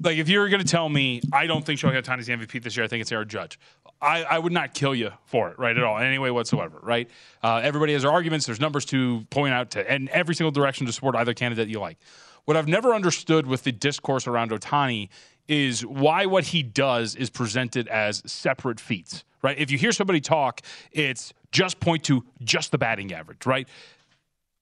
[0.00, 2.76] like if you're going to tell me I don't think Shohei Ohtani's the MVP this
[2.76, 3.58] year, I think it's Aaron Judge.
[4.00, 6.78] I, I would not kill you for it, right, at all, in any way whatsoever,
[6.82, 7.10] right?
[7.42, 8.46] Uh, everybody has their arguments.
[8.46, 11.80] There's numbers to point out to, and every single direction to support either candidate you
[11.80, 11.98] like.
[12.46, 15.10] What I've never understood with the discourse around Ohtani
[15.46, 19.56] is why what he does is presented as separate feats, right?
[19.58, 23.68] If you hear somebody talk, it's just point to just the batting average, right?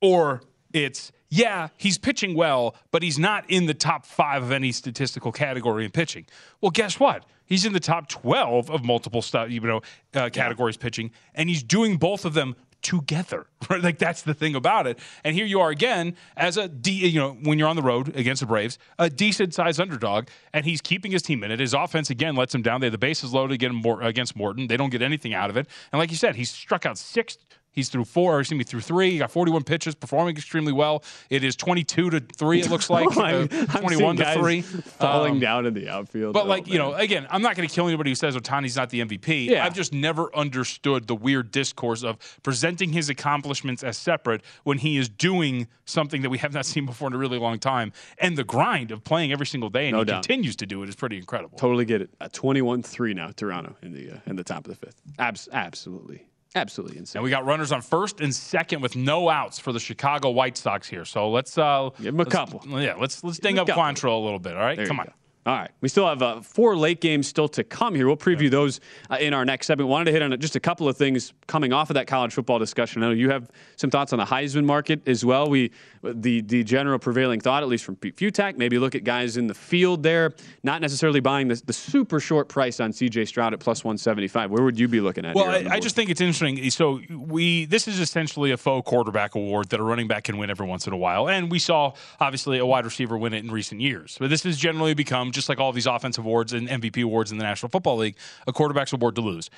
[0.05, 0.43] or
[0.75, 5.33] it's yeah, he's pitching well, but he's not in the top five of any statistical
[5.33, 6.27] category in pitching.
[6.61, 7.25] Well, guess what?
[7.47, 9.81] He's in the top twelve of multiple stuff, you know,
[10.13, 13.47] uh, categories pitching, and he's doing both of them together.
[13.71, 13.83] Right?
[13.83, 14.99] Like that's the thing about it.
[15.25, 18.41] And here you are again as a you know, when you're on the road against
[18.41, 21.61] the Braves, a decent sized underdog, and he's keeping his team in it.
[21.61, 22.83] His offense again lets him down.
[22.83, 24.67] They have the bases loaded against Morton.
[24.67, 25.67] They don't get anything out of it.
[25.93, 27.39] And like you said, he's struck out six.
[27.75, 29.11] He's through four, or excuse me, through three.
[29.11, 31.03] He got 41 pitches, performing extremely well.
[31.29, 32.61] It is 22 to three.
[32.61, 36.33] It looks like I'm- uh, I'm 21 to three, falling Um, down in the outfield.
[36.35, 38.77] but Oh, like you know, again, I'm not going to kill anybody who says Ohtani's
[38.77, 39.47] not the MVP.
[39.51, 39.65] Yeah.
[39.67, 44.97] I've just never understood the weird discourse of presenting his accomplishments as separate when he
[44.97, 48.39] is doing something that we have not seen before in a really long time, and
[48.39, 50.23] the grind of playing every single day, and No he doubt.
[50.23, 51.59] continues to do it is pretty incredible.
[51.59, 52.11] Totally get it.
[52.21, 55.01] A 21-3 now, Toronto in the uh, in the top of the fifth.
[55.19, 57.19] Abs- absolutely, absolutely insane.
[57.21, 60.57] And we got runners on first and second with no outs for the Chicago White
[60.57, 61.05] Sox here.
[61.05, 62.63] So let's uh, Give a couple.
[62.81, 63.67] Yeah, let's let's ding up.
[63.69, 64.55] Quantrill a little bit.
[64.57, 65.07] All right, There come on.
[65.07, 65.13] go.
[65.47, 65.71] All right.
[65.83, 68.07] We still have uh, four late games still to come here.
[68.07, 68.81] We'll preview those
[69.11, 69.91] uh, in our next segment.
[69.91, 72.59] Wanted to hit on just a couple of things coming off of that college football
[72.59, 73.03] discussion.
[73.03, 75.51] I know you have some thoughts on the Heisman market as well.
[75.51, 75.71] We
[76.03, 79.47] the the general prevailing thought, at least from Pete Fiutak, maybe look at guys in
[79.47, 83.27] the field there, not necessarily buying the, the super short price on C.J.
[83.27, 84.51] Stroud at plus 175.
[84.51, 85.35] Where would you be looking at?
[85.35, 86.71] Well, here on the I, I just think it's interesting.
[86.71, 90.49] So we this is essentially a faux quarterback award that a running back can win
[90.49, 93.51] every once in a while, and we saw obviously a wide receiver win it in
[93.51, 94.17] recent years.
[94.19, 97.39] But this has generally become just like all these offensive awards and MVP awards in
[97.39, 98.17] the National Football League,
[98.47, 99.51] a quarterback's award to lose.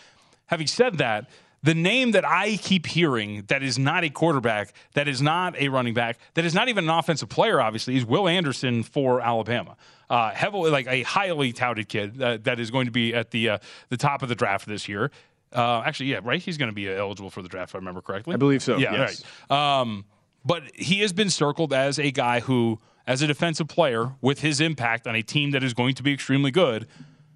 [0.47, 1.29] Having said that.
[1.63, 5.69] The name that I keep hearing that is not a quarterback, that is not a
[5.69, 9.77] running back, that is not even an offensive player, obviously, is Will Anderson for Alabama.
[10.09, 13.49] Uh, heavily, like a highly touted kid uh, that is going to be at the
[13.49, 13.59] uh,
[13.89, 15.11] the top of the draft this year.
[15.53, 16.41] Uh, actually, yeah, right.
[16.41, 18.35] He's going to be eligible for the draft, if I remember correctly.
[18.35, 19.25] I believe so, Yeah, yes.
[19.51, 19.81] right.
[19.81, 20.05] Um,
[20.45, 24.61] but he has been circled as a guy who, as a defensive player, with his
[24.61, 26.87] impact on a team that is going to be extremely good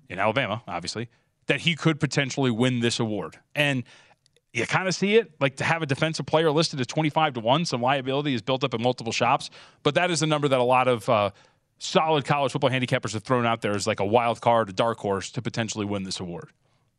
[0.08, 1.08] in Alabama, obviously,
[1.46, 3.38] that he could potentially win this award.
[3.54, 3.84] And
[4.52, 7.40] you kind of see it, like to have a defensive player listed as 25 to
[7.40, 9.48] 1, some liability is built up in multiple shops.
[9.84, 11.30] But that is a number that a lot of uh,
[11.78, 14.98] solid college football handicappers have thrown out there as like a wild card, a dark
[14.98, 16.50] horse to potentially win this award.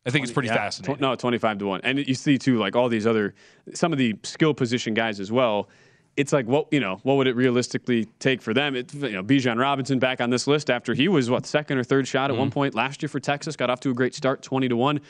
[0.06, 0.96] I think it's pretty Yeah, fascinating.
[0.96, 1.80] tw- no, 25 to 1.
[1.84, 3.34] And you see, too, like all these other,
[3.74, 5.68] some of the skill position guys as well.
[6.16, 8.76] It's like, what, you know, what would it realistically take for them?
[8.76, 11.84] It, you know, Bijan Robinson back on this list after he was, what, second or
[11.84, 14.42] third shot at one point last year for Texas, got off to a great start,
[14.42, 15.00] 20 to 1.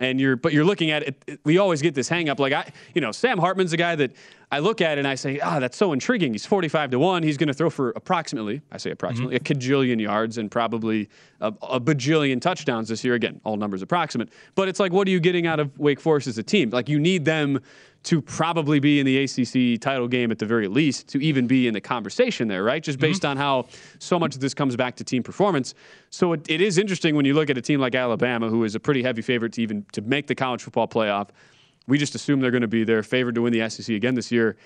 [0.00, 2.38] And you're, but you're looking at it, it- we always get this hang up.
[2.40, 4.12] Like, I, you know, Sam Hartman's a guy that
[4.52, 6.32] I look at and I say, ah, that's so intriguing.
[6.32, 7.22] He's 45 to 1.
[7.24, 9.52] He's going to throw for approximately, I say approximately, Mm-hmm.
[9.52, 11.08] a cajillion yards and probably
[11.40, 13.14] a, a bajillion touchdowns this year.
[13.14, 14.28] Again, all numbers approximate.
[14.54, 16.70] But it's like, what are you getting out of Wake Forest as a team?
[16.70, 17.60] Like, you need them
[18.04, 21.68] to probably be in the ACC title game at the very least to even be
[21.68, 22.82] in the conversation there, right?
[22.82, 23.08] Just mm-hmm.
[23.08, 23.66] based on how
[23.98, 25.74] so much of this comes back to team performance.
[26.10, 28.74] So it, it is interesting when you look at a team like Alabama, who is
[28.74, 31.28] a pretty heavy favorite to even to make the college football playoff.
[31.88, 34.30] We just assume they're going to be there, favored to win the SEC again this
[34.30, 34.56] year.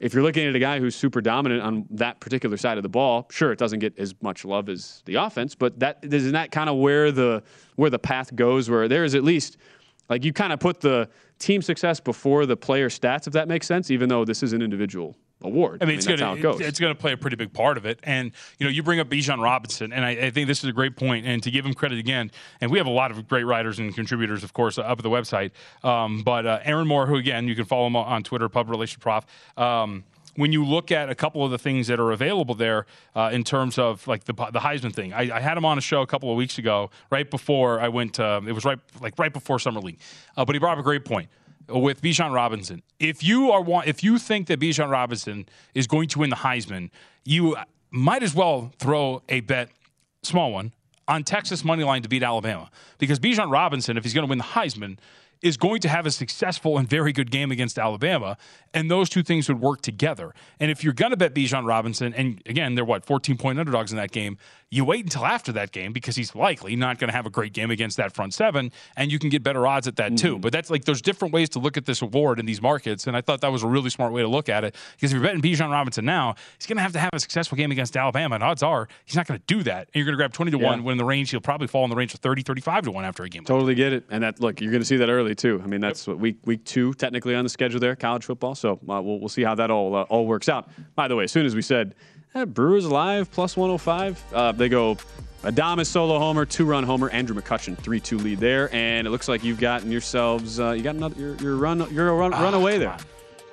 [0.00, 2.88] If you're looking at a guy who's super dominant on that particular side of the
[2.88, 6.50] ball, sure, it doesn't get as much love as the offense, but that isn't that
[6.50, 7.42] kind of where the
[7.76, 9.58] where the path goes, where there is at least
[10.08, 13.66] like you kind of put the team success before the player stats, if that makes
[13.66, 15.82] sense, even though this is an individual award.
[15.82, 16.60] I mean, it's that's gonna how it goes.
[16.60, 18.00] it's gonna play a pretty big part of it.
[18.02, 20.72] And you know, you bring up Bijan Robinson, and I, I think this is a
[20.72, 21.26] great point.
[21.26, 23.94] And to give him credit again, and we have a lot of great writers and
[23.94, 25.50] contributors, of course, up at the website.
[25.82, 29.00] Um, but uh, Aaron Moore, who again you can follow him on Twitter, Pub Relation
[29.00, 29.24] Prof.
[29.56, 30.04] Um,
[30.36, 33.44] when you look at a couple of the things that are available there uh, in
[33.44, 36.06] terms of like the the Heisman thing, I, I had him on a show a
[36.06, 38.18] couple of weeks ago, right before I went.
[38.18, 39.98] Uh, it was right like right before summer league,
[40.36, 41.28] uh, but he brought up a great point
[41.68, 42.82] with Bijan Robinson.
[42.98, 46.36] If you are want, if you think that Bijan Robinson is going to win the
[46.36, 46.90] Heisman,
[47.24, 47.56] you
[47.90, 49.68] might as well throw a bet,
[50.22, 50.72] small one,
[51.08, 54.38] on Texas money line to beat Alabama because Bijan Robinson, if he's going to win
[54.38, 54.98] the Heisman,
[55.42, 58.36] is going to have a successful and very good game against Alabama,
[58.72, 60.32] and those two things would work together.
[60.60, 63.90] And if you're going to bet Bijan Robinson, and again, they're what 14 point underdogs
[63.92, 64.38] in that game,
[64.70, 67.52] you wait until after that game because he's likely not going to have a great
[67.52, 70.34] game against that front seven, and you can get better odds at that too.
[70.34, 70.40] Mm-hmm.
[70.40, 73.16] But that's like there's different ways to look at this award in these markets, and
[73.16, 75.22] I thought that was a really smart way to look at it because if you're
[75.22, 78.36] betting Bijan Robinson now, he's going to have to have a successful game against Alabama,
[78.36, 79.88] and odds are he's not going to do that.
[79.88, 80.66] And you're going to grab 20 to Yeah.
[80.68, 82.90] one when in the range he'll probably fall in the range of 30, 35 to
[82.92, 83.44] one after a game.
[83.44, 85.60] Totally get it, and that look, you're going to see that early too.
[85.62, 88.54] I mean, that's what week week two technically on the schedule there, college football.
[88.54, 90.68] So uh, we'll we'll see how that all uh, all works out.
[90.94, 91.94] By the way, as soon as we said
[92.34, 94.96] eh, Brewers live plus 105, uh, they go
[95.42, 99.28] Adames solo homer, two run homer, Andrew McCutchen three two lead there, and it looks
[99.28, 102.54] like you've gotten yourselves uh, you got another your, your run you're a run, run
[102.54, 102.96] away there.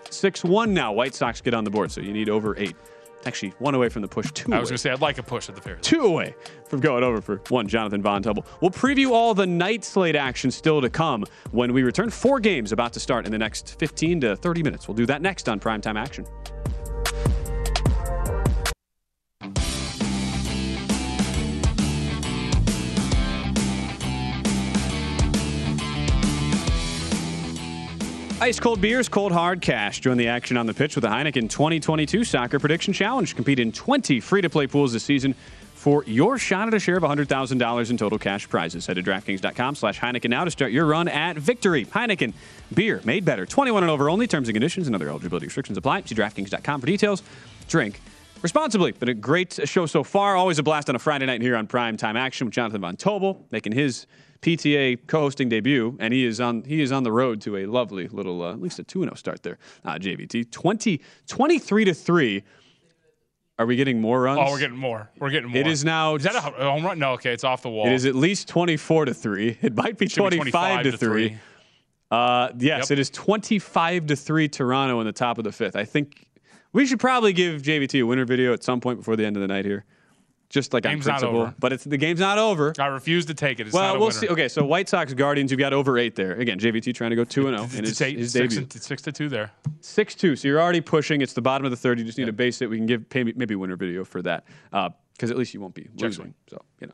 [0.09, 0.91] Six one now.
[0.91, 2.75] White Sox get on the board, so you need over eight.
[3.25, 4.53] Actually, one away from the push, two.
[4.53, 5.75] I was away to say I'd like a push at the fair.
[5.75, 6.36] two away
[6.67, 8.45] from going over for one Jonathan Von Tobel.
[8.62, 12.10] We'll preview all the night slate action still to come when we return.
[12.10, 14.88] Four games about to start in the next 15 to 30 minutes.
[14.88, 16.25] We'll do that next on Primetime Action.
[28.41, 29.99] Ice cold beers, cold hard cash.
[29.99, 33.36] Join the action on the pitch with the Heineken 2022 Soccer Prediction Challenge.
[33.36, 35.36] Compete in 20 free to play pools this season
[35.73, 38.86] for your shot at a share of $100,000 in total cash prizes.
[38.86, 41.84] Head to DraftKings.com slash Heineken now to start your run at victory.
[41.84, 42.32] Heineken,
[42.73, 43.45] beer made better.
[43.45, 44.25] 21 and over only.
[44.25, 46.04] Terms and conditions and other eligibility restrictions apply.
[46.04, 47.23] See DraftKings.com for details.
[47.67, 47.99] Drink
[48.41, 48.93] responsibly.
[48.93, 50.38] Been a great show so far.
[50.38, 52.95] Always a blast on a Friday night here on Prime Time Action with Jonathan Von
[52.95, 54.08] Tobel making his
[54.41, 58.08] PTA co-hosting debut, and he is on he is on the road to a lovely
[58.08, 59.58] little uh, at least a 2-0 start there.
[59.84, 62.43] Uh, JVT 20 23 to 3.
[63.58, 64.39] Are we getting more runs?
[64.41, 65.10] Oh, we're getting more.
[65.19, 65.60] We're getting more.
[65.60, 66.97] It is now Is that a home run?
[66.97, 67.88] No, okay, it's off the wall.
[67.88, 69.58] It is at least 24 to 3.
[69.62, 71.38] It might be Should be 25, to 3.
[72.10, 72.91] Uh, yes, Yep.
[72.91, 75.75] it is 25 to 3 Toronto in the top of the fifth.
[75.75, 76.28] I think
[76.71, 79.41] we should probably give JVT a winner video at some point before the end of
[79.41, 79.84] the night here.
[80.49, 81.41] Just like Game's on not principle.
[81.43, 81.55] over.
[81.59, 82.73] But it's the game's not over.
[82.79, 83.67] I refuse to take it.
[83.67, 84.12] It's well, we'll winner.
[84.19, 84.27] see.
[84.29, 86.33] Okay, so White Sox Guardians, you've got over eight there.
[86.33, 88.67] Again, JVT trying to go 2 and 0 in his, It's eight- his six, debut.
[88.73, 89.51] and- six to two there.
[89.81, 90.35] 6 2.
[90.35, 91.21] So you're already pushing.
[91.21, 91.99] It's the bottom of the third.
[91.99, 92.69] You just need to base it.
[92.69, 95.88] We can give pay, maybe winner video for that because at least you won't be
[95.97, 96.33] losing.
[96.49, 96.93] So, you know.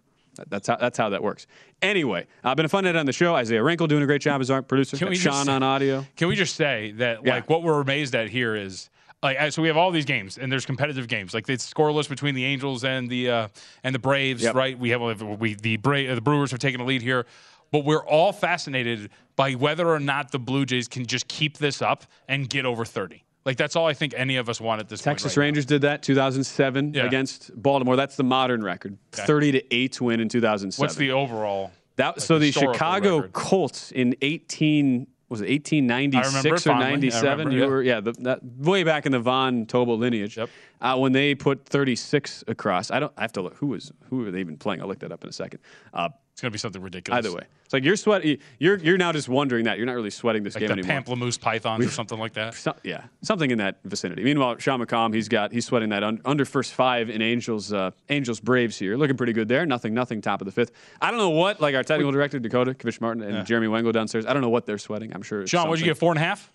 [0.50, 1.48] That's how that's how that works.
[1.82, 3.36] Anyway, uh, been a fun night on the show.
[3.36, 4.98] Isaiah Wrinkle doing a great job as our producer.
[4.98, 6.06] Can we Sean say- on audio.
[6.18, 7.36] Can we just say that Yeah.
[7.36, 8.90] like what we're amazed at here is
[9.36, 12.36] like so we have all these games and there's competitive games like it's scoreless between
[12.36, 13.48] the Angels and the uh,
[13.84, 14.56] and the Braves Yep.
[14.56, 17.26] right we have we the Bra- the Brewers have taken a lead here
[17.72, 21.82] but we're all fascinated by whether or not the Blue Jays can just keep this
[21.82, 24.90] up and get over 30 like that's all I think any of us want at
[24.90, 27.06] this Texas point right Rangers did that 2007 Yeah.
[27.06, 27.96] against Baltimore.
[27.96, 28.98] That's the modern record.
[29.14, 29.26] Okay.
[29.26, 30.82] 30 to 8 win in 2007.
[30.84, 33.34] what's the overall That like, so the Chicago record?
[33.34, 36.86] Colts in 18 was it 1896 or it fondly.
[36.86, 37.52] I 97?
[37.52, 37.66] you yeah.
[37.66, 40.38] were yeah, the, that way back in the Von Tobel lineage.
[40.38, 40.50] Yep.
[40.82, 42.92] Uh, when they put 36 across.
[42.92, 44.82] I don't I have to look who was who were they even playing?
[44.82, 45.62] I'll look that up in a second.
[45.94, 47.44] Uh, it's gonna be something ridiculous either way.
[47.64, 49.78] It's like you're sweating you're you're now just wondering that.
[49.78, 51.02] You're not really sweating this like game the anymore.
[51.02, 54.22] Pamplemousse Pythons or something like that So, yeah, something in that vicinity.
[54.22, 57.92] Meanwhile, Sean McComb, he's got he's sweating that un, under first five in Angels uh,
[58.10, 59.66] Angels Braves here, looking pretty good there.
[59.66, 60.20] Nothing, nothing.
[60.20, 60.74] Top of the fifth.
[61.02, 64.26] I don't know what like our technical director Dakota Kavish Martin and Jeremy Wengel downstairs.
[64.26, 65.14] I don't know what they're sweating.
[65.16, 65.44] I'm sure.
[65.44, 66.52] it's Sean what'd you get four and a half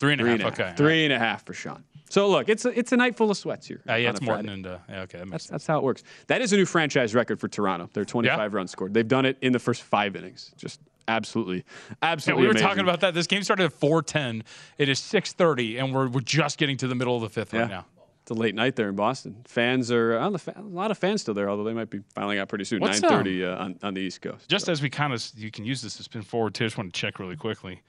[0.00, 0.32] Three and a half.
[0.34, 0.52] and a half.
[0.60, 0.72] Okay.
[0.76, 1.84] Three and a half for Sean.
[2.08, 3.80] So look, it's a, it's a night full of sweats here.
[3.88, 4.54] Uh, yeah, it's Morton Friday.
[4.54, 5.50] and uh, yeah, okay, that That's, sense.
[5.50, 6.04] that's how it works.
[6.28, 7.90] That is a new franchise record for Toronto.
[7.92, 8.94] They're 25 runs scored.
[8.94, 10.52] They've done it in the first five innings.
[10.56, 12.42] Just absolutely, Yeah, absolutely.
[12.42, 12.68] we were amazing.
[12.68, 13.14] talking about that.
[13.14, 14.42] This game started at 4:10.
[14.78, 17.60] It is 6:30, and we're we're just getting to the middle of the fifth Yeah.
[17.62, 17.86] right now.
[18.22, 19.36] It's a late night there in Boston.
[19.46, 22.00] Fans are on the fa- a lot of fans still there, although they might be
[22.14, 22.80] filing out pretty soon.
[22.80, 24.48] What's, 9:30 uh, on, on the East Coast.
[24.48, 26.64] Just as we kind of you can use this to spin forward too.
[26.64, 27.82] I just want to check really quickly.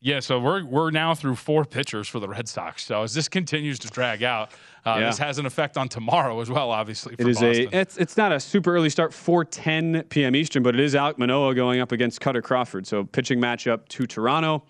[0.00, 2.84] Yeah, so we're we're now through four pitchers for the Red Sox.
[2.84, 4.50] So as this continues to drag out,
[4.84, 5.06] uh, Yeah.
[5.06, 6.70] this has an effect on tomorrow as well.
[6.70, 7.68] Obviously, for It is Boston.
[7.72, 10.36] a it's it's not a super early start 4:10 p.m.
[10.36, 12.86] Eastern, but it is Alek Manoah going up against Kutter Crawford.
[12.86, 14.64] So pitching matchup to Toronto.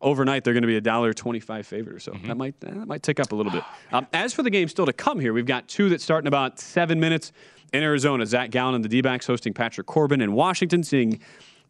[0.00, 2.12] Overnight, they're going to be a dollar twenty-five favorite or so.
[2.12, 2.26] Mm-hmm.
[2.26, 3.62] That might that might tick up a little bit.
[3.92, 6.26] Um, as for the game still to come here, we've got two that start in
[6.28, 7.30] about seven minutes
[7.72, 8.26] in Arizona.
[8.26, 11.20] Zach Gallen and the D-backs hosting Patrick Corbin in Washington, seeing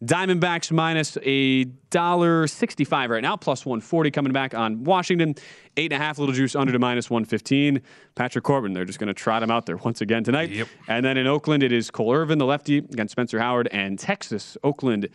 [0.03, 5.35] Diamondbacks minus a dollar sixty-five right now, plus one forty coming back on Washington.
[5.77, 7.81] Eight and a half little juice under to minus one fifteen.
[8.13, 10.49] Patrick Corbin, they're just going to trot him out there once again tonight.
[10.49, 10.67] Yep.
[10.87, 14.57] And then in Oakland, it is Cole Irvin, the lefty, against Spencer Howard, and Texas,
[14.63, 15.07] Oakland,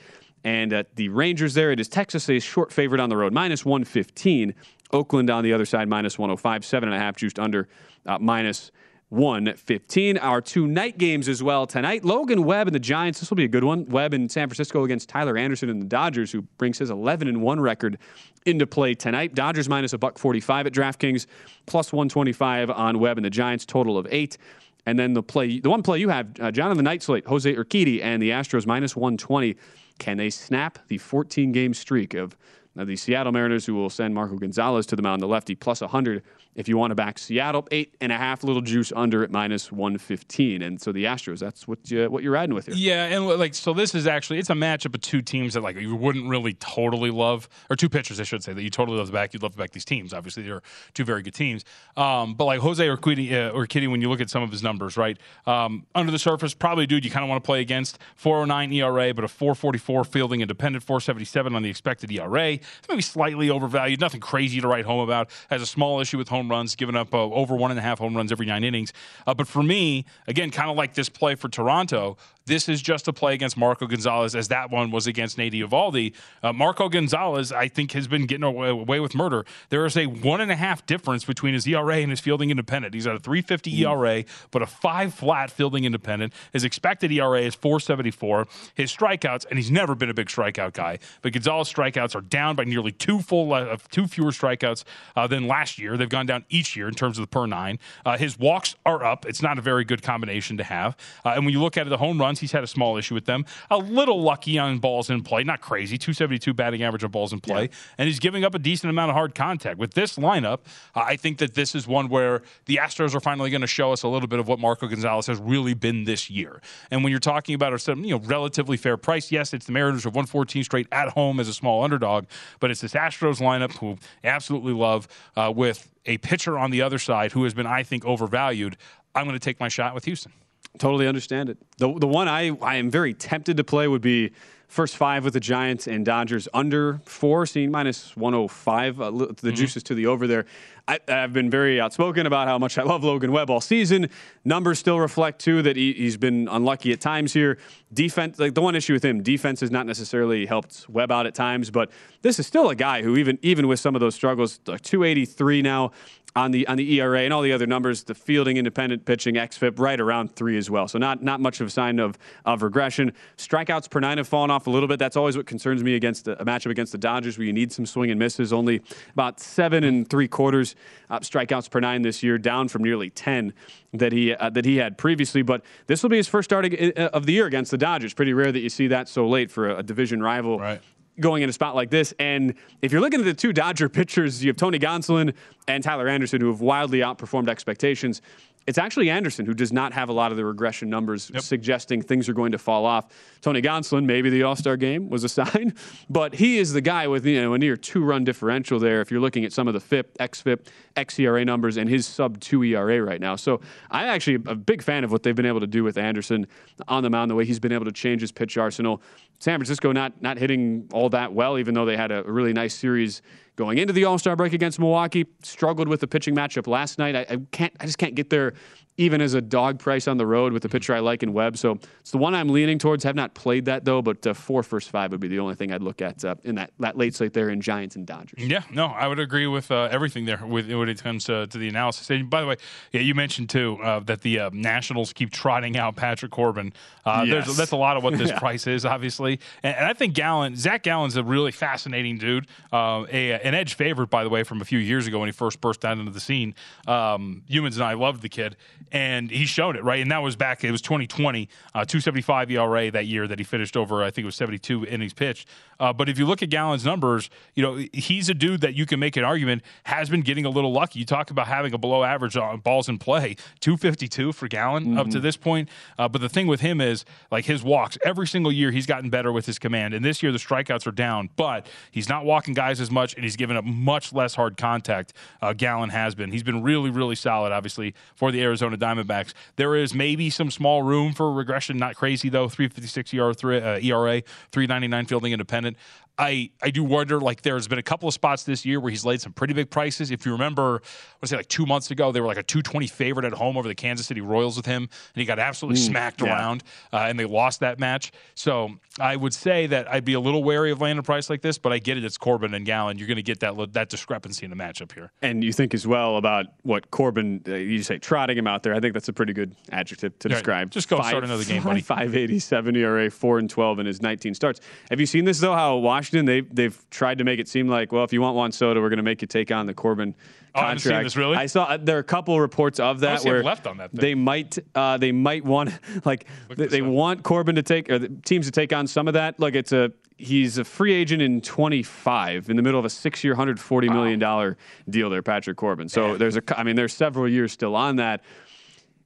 [0.45, 3.65] and at the Rangers there, it is Texas a short favorite on the road, minus
[3.65, 4.55] 115.
[4.93, 7.69] Oakland on the other side, minus 105, seven and a half juiced under,
[8.07, 8.73] uh, minus
[9.11, 10.19] 115.
[10.19, 12.05] Our two night games as well tonight.
[12.05, 13.21] Logan Webb and the Giants.
[13.21, 13.87] This will be a good one.
[13.87, 17.43] Webb in San Francisco against Tyler Anderson and the Dodgers, who brings his 11 and
[17.43, 17.99] 1 record
[18.47, 19.35] into play tonight.
[19.35, 21.27] Dodgers minus a buck 45 at DraftKings,
[21.67, 24.39] plus 125 on Webb and the Giants, total of eight.
[24.87, 27.27] And then the play, the one play you have, uh, John on the night slate,
[27.27, 29.57] Jose Urquidy and the Astros minus 120.
[29.99, 32.37] Can they snap the 14 game streak of
[32.81, 35.83] uh, the Seattle Mariners, who will send Marco Gonzales to the mound, the lefty, plus
[35.83, 36.23] 100
[36.55, 37.67] if you want to back Seattle.
[37.71, 40.63] Eight and a half little juice under at minus 115.
[40.63, 42.75] And so the Astros, that's what, you, what you're riding with here.
[42.75, 45.77] Yeah, and like so, this is actually it's a matchup of two teams that like
[45.77, 49.09] you wouldn't really totally love, or two pitchers, I should say, that you totally love
[49.09, 49.33] to back.
[49.33, 50.13] You'd love to back these teams.
[50.15, 50.63] Obviously, they're
[50.95, 51.65] two very good teams.
[51.97, 54.97] Um, but like Jose Urquidy, uh, Urquidy, when you look at some of his numbers,
[54.97, 57.99] right um, under the surface, probably dude you kind of want to play against.
[58.17, 62.59] 409 ERA, but a 444 fielding independent, 477 on the expected ERA.
[62.89, 64.01] Maybe slightly overvalued.
[64.01, 65.31] Nothing crazy to write home about.
[65.51, 67.99] Has a small issue with home runs, giving up uh, over one and a half
[67.99, 68.93] home runs every nine innings.
[69.27, 72.17] Uh, but for me, again, kind of like this play for Toronto,
[72.51, 76.13] this is just a play against Marco Gonzales, as that one was against Nate Eovaldi.
[76.43, 79.47] Uh, Marco Gonzales, I think, has been getting away, away with murder.
[79.69, 82.93] There is a one and a half difference between his ERA and his fielding independent.
[82.93, 86.33] He's at a 350 ERA, but a five flat fielding independent.
[86.53, 88.49] His expected ERA is 474.
[88.75, 92.57] His strikeouts, and he's never been a big strikeout guy, but Gonzales strikeouts are down
[92.57, 94.83] by nearly two full, uh, two fewer strikeouts
[95.15, 95.97] uh, than last year.
[95.97, 97.79] They've gone down each year in terms of the per nine.
[98.05, 99.25] Uh, his walks are up.
[99.25, 100.97] It's not a very good combination to have.
[101.25, 103.15] Uh, and when you look at it, the home runs, he's had a small issue
[103.15, 103.45] with them.
[103.71, 105.97] A little lucky on balls in play, not crazy.
[105.99, 109.15] 272 batting average on balls in play, and he's giving up a decent amount of
[109.15, 109.79] hard contact.
[109.79, 110.61] With this lineup,
[110.95, 113.93] uh, I think that this is one where the Astros are finally going to show
[113.93, 116.61] us a little bit of what Marco Gonzales has really been this year.
[116.91, 120.07] And when you're talking about a you know relatively fair price, yes, it's the Mariners
[120.07, 122.27] of 114 straight at home as a small underdog,
[122.59, 126.99] but it's this Astros lineup who absolutely love uh, with a pitcher on the other
[126.99, 128.77] side who has been, I think, overvalued.
[129.15, 130.33] I'm going to take my shot with Houston.
[130.79, 131.59] Totally understand it.
[131.79, 134.33] The the one I, I am very tempted to play would be
[134.71, 139.01] first five with the Giants and Dodgers under four, seeing minus 105.
[139.01, 140.47] Uh, the juices to the over there.
[140.87, 144.09] I, I've been very outspoken about how much I love Logan Webb all season.
[144.45, 147.59] Numbers still reflect too that he, he's been unlucky at times here.
[147.93, 151.35] Defense, like the one issue with him, defense has not necessarily helped Webb out at
[151.35, 151.91] times, but
[152.23, 155.63] this is still a guy who even even with some of those struggles, like 283
[155.63, 155.91] now
[156.37, 159.79] on the on the ERA and all the other numbers, the fielding, independent pitching, xFIP
[159.79, 160.87] right around three as well.
[160.87, 163.13] So not not much of a sign of of regression.
[163.37, 164.99] Strikeouts per nine have fallen off a little bit.
[164.99, 167.87] That's always what concerns me against a matchup against the Dodgers, where you need some
[167.87, 168.53] swing and misses.
[168.53, 170.77] Only about seven and three quarters
[171.09, 173.53] uh, strikeouts per nine this year, down from nearly ten
[173.93, 175.43] that he uh, that he had previously.
[175.43, 178.15] But this will be his first start uh, of the year against the Dodgers.
[178.15, 180.81] Pretty rare that you see that so late for a, a division rival Right
[181.21, 182.13] going in a spot like this.
[182.19, 185.35] And if you're looking at the two Dodger pitchers, you have Tony Gonsolin
[185.69, 188.23] and Tyler Anderson, who have wildly outperformed expectations.
[188.67, 192.29] It's actually Anderson who does not have a lot of the regression numbers suggesting things
[192.29, 193.07] are going to fall off.
[193.41, 195.75] Tony Gonsolin, maybe the All Star game was a sign,
[196.09, 199.01] but he is the guy with you know a near two run differential there.
[199.01, 202.63] If you're looking at some of the FIP, XFIP, XERA numbers, and his sub two
[202.63, 205.67] ERA right now, so I'm actually a big fan of what they've been able to
[205.67, 206.47] do with Anderson
[206.87, 209.03] on the mound, the way he's been able to change his pitch arsenal.
[209.39, 212.75] San Francisco not not hitting all that well, even though they had a really nice
[212.75, 213.23] series
[213.61, 215.27] going into the All Star break against Milwaukee.
[215.43, 217.15] Struggled with the pitching matchup last night.
[217.15, 217.73] I, I can't.
[217.79, 218.55] I just can't get their
[219.01, 221.57] even as a dog price on the road with the pitcher I like in Webb.
[221.57, 223.03] So it's the one I'm leaning towards.
[223.05, 225.73] Have not played that though, but uh, four first five would be the only thing
[225.73, 228.39] I'd look at uh, in that, that late slate there in Giants and Dodgers.
[228.39, 231.57] Yeah, no, I would agree with uh, everything there with, when it comes to, to
[231.59, 232.11] the analysis.
[232.11, 232.57] And by the way,
[232.93, 236.73] yeah, you mentioned too uh, that the uh, Nationals keep trotting out Patrick Corbin.
[237.07, 237.47] Uh, Yes.
[237.47, 238.39] there's, that's a lot of what this Yeah.
[238.39, 239.41] price is, obviously.
[239.63, 242.47] And, and I think Gallen, Zach Gallen's a really fascinating dude.
[242.73, 243.07] A,
[243.43, 245.85] an edge favorite, by the way, from a few years ago when he first burst
[245.85, 246.55] out into the scene.
[246.87, 248.57] Um, humans and I loved the kid,
[248.93, 250.01] and he showed it right.
[250.01, 250.65] And that was back.
[250.65, 254.03] It was 2020, uh, 275 ERA that year that he finished over.
[254.03, 255.49] I think it was 72 innings pitched.
[255.79, 258.87] Uh, but if you look at Gallen's numbers, you know he's a dude that you
[258.87, 260.99] can make an argument has been getting a little lucky.
[260.99, 265.09] You talk about having a below average on balls in play, 252 for Gallen up
[265.09, 265.69] to this point.
[265.99, 269.09] Uh, but the thing with him is like his walks every single year he's gotten
[269.09, 272.53] better with his command, and this year the strikeouts are down, but he's not walking
[272.53, 275.15] guys as much, and he's given up much less hard contact.
[275.41, 276.31] Uh, Gallen has been.
[276.31, 279.33] He's been really, really solid, obviously, for the Arizona Diamondbacks.
[279.57, 282.49] There is maybe some small room for regression, not crazy though.
[282.49, 284.23] 356 ERA, uh, ERA
[284.53, 285.77] 399 fielding independent.
[286.21, 289.05] I, I do wonder, like, there's been a couple of spots this year where he's
[289.07, 290.11] laid some pretty big prices.
[290.11, 292.87] If you remember, I would say like two months ago, they were like a 220
[292.89, 294.91] favorite at home over the Kansas City Royals with him, and
[295.21, 296.29] he got absolutely Mm, smacked yeah.
[296.29, 296.63] around,
[296.93, 298.13] uh, and they lost that match.
[298.35, 301.41] So I would say that I'd be a little wary of landing a price like
[301.41, 302.05] this, but I get it.
[302.05, 302.99] It's Corbin and Gallen.
[302.99, 305.13] You're going to get that that discrepancy in the matchup here.
[305.23, 308.75] And you think as well about what Corbin, uh, you say trotting him out there.
[308.75, 310.71] I think that's a pretty good adjective to describe.
[310.71, 311.81] Just go start another game, buddy.
[311.91, 314.61] 587 ERA, 4 and 12 in his 19 starts.
[314.91, 317.93] Have you seen this, though, how Washington, they, they've tried to make it seem like,
[317.93, 320.15] well, if you want Juan Soto, we're going to make you take on the Corbin
[320.53, 320.83] Oh, I contract.
[320.83, 321.37] seen this, really?
[321.37, 324.01] I saw, uh, there are a couple reports of that where left on that thing.
[324.01, 325.71] they might, uh, they might want,
[326.05, 329.15] like, they, they want Corbin to take, or the teams to take on some of
[329.15, 329.39] that.
[329.39, 333.23] Like, it's a, he's a free agent in 25 in the middle of a six
[333.23, 334.57] year, $140 million
[334.89, 335.89] deal there, Patrick Corbin.
[335.89, 338.23] So there's a, I mean, there's several years still on that.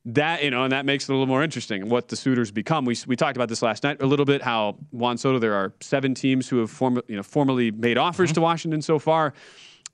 [0.07, 2.85] That, you know, and that makes it a little more interesting what the suitors become.
[2.85, 5.73] We, we talked about this last night a little bit how Juan Soto, there are
[5.81, 8.35] seven teams who have form, you know, formally made offers mm-hmm.
[8.35, 9.33] to Washington so far.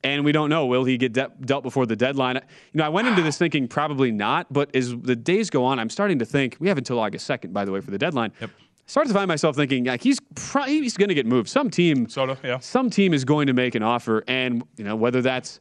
[0.03, 2.37] And we don't know, will he get de- dealt before the deadline?
[2.37, 5.79] You know, I went into this thinking probably not, but as the days go on,
[5.79, 8.33] I'm starting to think we have until August 2nd, by the way, for the deadline.
[8.41, 8.51] Yep.
[8.87, 11.49] Started to find myself thinking like he's pro- he's going to get moved.
[11.49, 12.59] Some team, Soto, yeah.
[12.59, 15.61] some team is going to make an offer, and you know whether that's.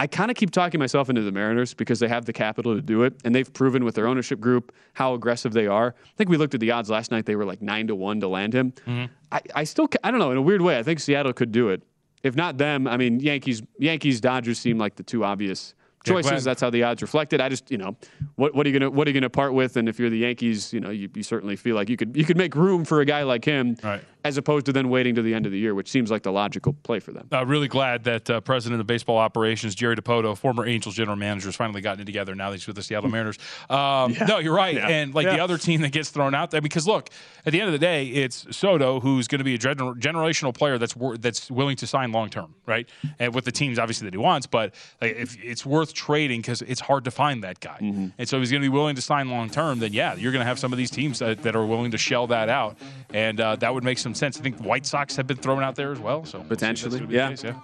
[0.00, 2.80] I kind of keep talking myself into the Mariners because they have the capital to
[2.80, 5.94] do it, and they've proven with their ownership group how aggressive they are.
[6.02, 8.18] I think we looked at the odds last night; they were like nine to one
[8.20, 8.72] to land him.
[8.72, 9.04] Mm-hmm.
[9.30, 10.30] I, I still, I don't know.
[10.30, 11.82] In a weird way, I think Seattle could do it.
[12.22, 15.74] If not them, I mean, Yankees, Yankees, Dodgers seem like the two obvious
[16.04, 16.30] choices.
[16.30, 17.42] glad- That's how the odds reflected.
[17.42, 17.94] I just, you know,
[18.36, 19.76] what, what are you gonna what are you gonna part with?
[19.76, 22.24] And if you're the Yankees, you know, you, you certainly feel like you could you
[22.24, 24.02] could make room for a guy like him, Right.
[24.24, 26.32] As opposed to then waiting to the end of the year, which seems like the
[26.32, 27.28] logical play for them.
[27.32, 31.48] Uh, really glad that uh, President of Baseball Operations Jerry Dipoto, former Angels general manager,
[31.48, 32.34] has finally gotten it together.
[32.34, 33.38] Now that he's with the Seattle Mariners.
[33.68, 34.74] Um, No, you're right.
[34.74, 34.88] Yeah.
[34.88, 37.08] And like the other team that gets thrown out there, because look,
[37.46, 40.52] at the end of the day, it's Soto who's going to be a gener- generational
[40.54, 42.88] player that's wor- that's willing to sign long term, right?
[43.18, 46.62] And with the teams obviously that he wants, but like, if it's worth trading because
[46.62, 48.08] it's hard to find that guy, Mm-hmm.
[48.18, 49.78] and so he's going to be willing to sign long term.
[49.78, 51.98] Then yeah, you're going to have some of these teams that, that are willing to
[51.98, 52.76] shell that out,
[53.14, 54.38] and uh, that would make some sense.
[54.38, 56.60] I think White Sox have been thrown out there as well, so we'll see if
[56.60, 57.28] that's Potentially, the yeah.
[57.30, 57.54] case, yeah.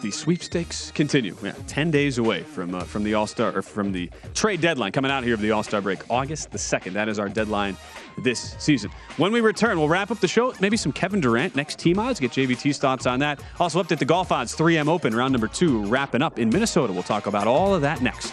[0.00, 1.36] The sweepstakes continue.
[1.42, 4.92] Yeah, ten days away from uh, from the All Star or from the trade deadline
[4.92, 6.94] coming out here of the All Star break, August the second.
[6.94, 7.76] That is our deadline
[8.22, 8.92] this season.
[9.16, 10.54] When we return, we'll wrap up the show.
[10.60, 12.20] Maybe some Kevin Durant next team odds.
[12.20, 13.42] Get JVT's thoughts on that.
[13.58, 14.54] Also update the golf odds.
[14.56, 16.92] 3M Open round number two wrapping up in Minnesota.
[16.92, 18.32] We'll talk about all of that next.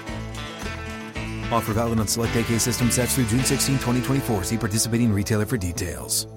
[1.51, 4.43] Offer valid on select AK system sets through June 16, 2024.
[4.43, 6.27] See participating retailer for details.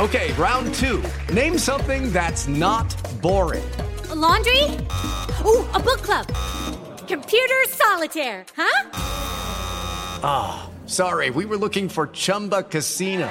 [0.00, 1.02] Okay, round two.
[1.32, 3.64] Name something that's not boring.
[4.10, 4.62] A laundry?
[5.46, 6.26] Ooh, a book club.
[7.06, 8.90] Computer solitaire, huh?
[10.22, 13.30] Ah, oh, sorry, we were looking for Chumba Casino.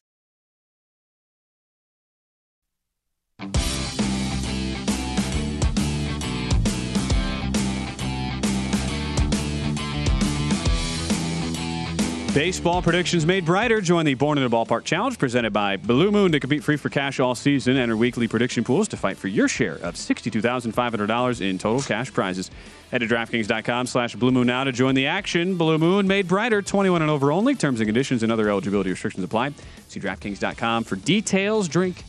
[12.33, 13.81] Baseball predictions made brighter.
[13.81, 16.87] Join the Born in the Ballpark Challenge presented by Blue Moon to compete free for
[16.87, 17.75] cash all season.
[17.75, 22.49] Enter weekly prediction pools to fight for your share of $62,500 in total cash prizes.
[22.89, 25.57] Head to DraftKings.com slash Blue Moon now to join the action.
[25.57, 27.53] Blue Moon made brighter, 21 and over only.
[27.53, 29.51] Terms and conditions and other eligibility restrictions apply.
[29.89, 31.67] See DraftKings.com for details.
[31.67, 32.05] Drink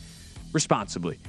[0.53, 1.19] responsibly.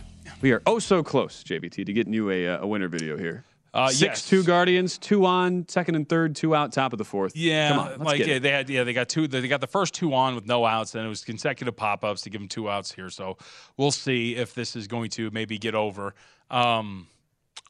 [0.40, 3.42] We are oh so close, JVT, to getting you a, uh, a winner video here.
[3.74, 4.28] Uh, Six yes.
[4.28, 7.36] two Guardians, two on, second and third, two out, top of the fourth.
[7.36, 9.94] Yeah, come on, like yeah, they had yeah they got two they got the first
[9.94, 12.70] two on with no outs, and it was consecutive pop ups to give them two
[12.70, 13.10] outs here.
[13.10, 13.36] So
[13.76, 16.14] we'll see if this is going to maybe get over.
[16.52, 17.08] Um,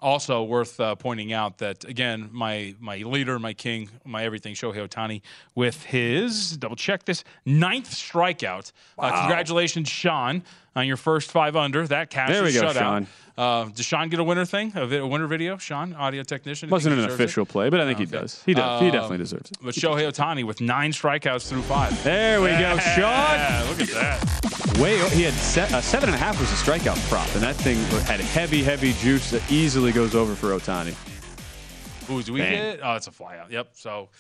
[0.05, 4.87] also worth uh, pointing out that again, my my leader, my king, my everything, Shohei
[4.87, 5.23] Ohtani,
[5.55, 8.73] with his double check this ninth strikeout.
[8.99, 10.43] Uh, congratulations, Sean,
[10.77, 11.87] on your first five under.
[11.87, 12.75] That cash There we go, shutout.
[12.79, 13.07] Sean.
[13.37, 14.73] Uh, does Sean get a winner thing?
[14.77, 15.57] A, vi- a winner video?
[15.59, 16.71] Sean, audio technician.
[16.71, 17.25] Wasn't an deserves it?
[17.25, 18.19] official play, but I think he Okay.
[18.21, 18.43] does.
[18.45, 18.81] He does.
[18.81, 19.59] he Um, definitely deserves it.
[19.61, 22.01] But Shohei Ohtani with nine strikeouts through five.
[22.05, 23.03] There we go, Sean.
[23.03, 24.79] Yeah, look at that.
[24.79, 27.57] Way he had se- uh, seven and a half was a strikeout prop, and that
[27.57, 30.95] thing had heavy, heavy juice that easily goes over for Ohtani.
[32.11, 32.53] Ooh, do we Bang.
[32.53, 32.81] get?
[32.85, 33.51] Oh, it's a flyout.
[33.51, 33.71] Yep.
[33.73, 34.11] So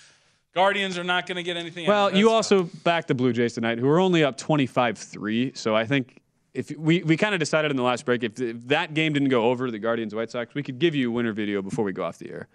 [0.54, 1.86] Guardians are not going to get anything.
[1.86, 5.56] Well, you also backed the Blue Jays tonight, who are only up 25-3.
[5.56, 6.20] So I think
[6.54, 9.28] if we, we kind of decided in the last break, if, if that game didn't
[9.28, 11.92] go over the Guardians White Sox, we could give you a winner video before we
[11.92, 12.48] go off the air.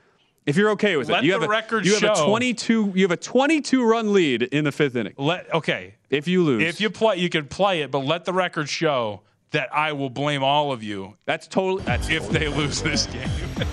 [0.45, 2.93] If you're okay with Let it, you the have a record you have a 22
[2.95, 5.13] you have a 22 run lead in the fifth inning.
[5.17, 5.95] Let okay.
[6.09, 9.21] If you lose, If you play, you can play it, but let the record show
[9.51, 11.17] that I will blame all of you.
[11.25, 11.83] That's totally.
[11.83, 13.29] That's if they lose this game.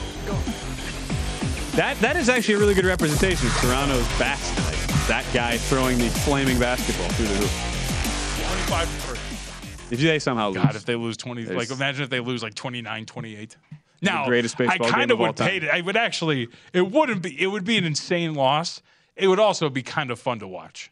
[1.76, 5.08] That that is actually a really good representation of Toronto's bats tonight.
[5.08, 7.50] That guy throwing the flaming basketball through the hoop.
[8.46, 9.15] Twenty-five to three.
[9.90, 12.54] If they somehow lose, God, if they lose 20, like imagine if they lose like
[12.54, 13.56] 29, 28.
[14.02, 15.70] Now, greatest I baseball kind game of of would hate it.
[15.70, 18.82] I would actually, it wouldn't be, it would be an insane loss.
[19.16, 20.90] It would also be kind of fun to watch.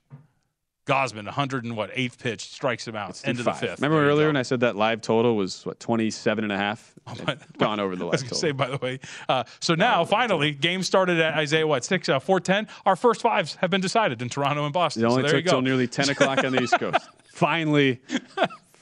[0.86, 3.80] Gausman, 100 and what, eighth pitch, strikes him out, end of the fifth.
[3.80, 6.95] Remember There earlier when I said that live total was what 27 and a half?
[7.59, 8.36] Gone over the I was live going to total.
[8.36, 9.01] say, by the way.
[9.26, 12.68] Uh, so now, finally, game started at Isaiah, what, 6, uh, 410?
[12.84, 15.05] Our first fives have been decided in Toronto and Boston.
[15.05, 15.51] It only so there took you go.
[15.53, 17.09] till nearly 10 o'clock on the East Coast.
[17.32, 18.01] finally,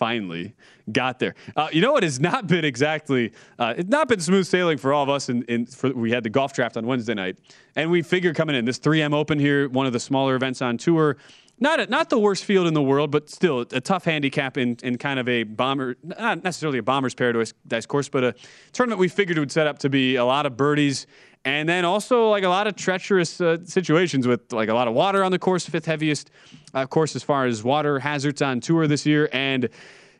[0.02, 0.52] finally
[0.90, 1.32] got there.
[1.54, 3.30] Uh, you know what has not been exactly,
[3.60, 5.28] uh, it's not been smooth sailing for all of us.
[5.28, 7.38] In, in for, we had the golf draft on Wednesday night,
[7.76, 10.76] and we figured coming in this 3M Open here, one of the smaller events on
[10.76, 11.18] tour.
[11.62, 14.76] Not a, not the worst field in the world, but still a tough handicap in,
[14.82, 17.54] in kind of a bomber, not necessarily a bomber's paradise
[17.86, 18.34] course, but a
[18.72, 21.06] tournament we figured would set up to be a lot of birdies
[21.44, 24.94] and then also like a lot of treacherous uh, situations with like a lot of
[24.94, 26.32] water on the course, fifth heaviest
[26.74, 29.28] uh, course as far as water hazards on tour this year.
[29.32, 29.68] And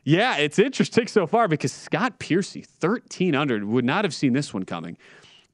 [0.05, 4.53] yeah, it's interesting so far because Scott Piercy, 13 under, would not have seen this
[4.53, 4.97] one coming.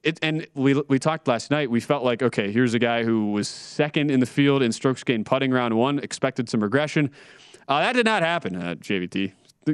[0.04, 1.70] It, and we, we talked last night.
[1.70, 5.04] We felt like, okay, here's a guy who was second in the field in strokes
[5.04, 7.12] gained putting round one, expected some regression.
[7.68, 9.34] Uh, that did not happen, uh, JVT.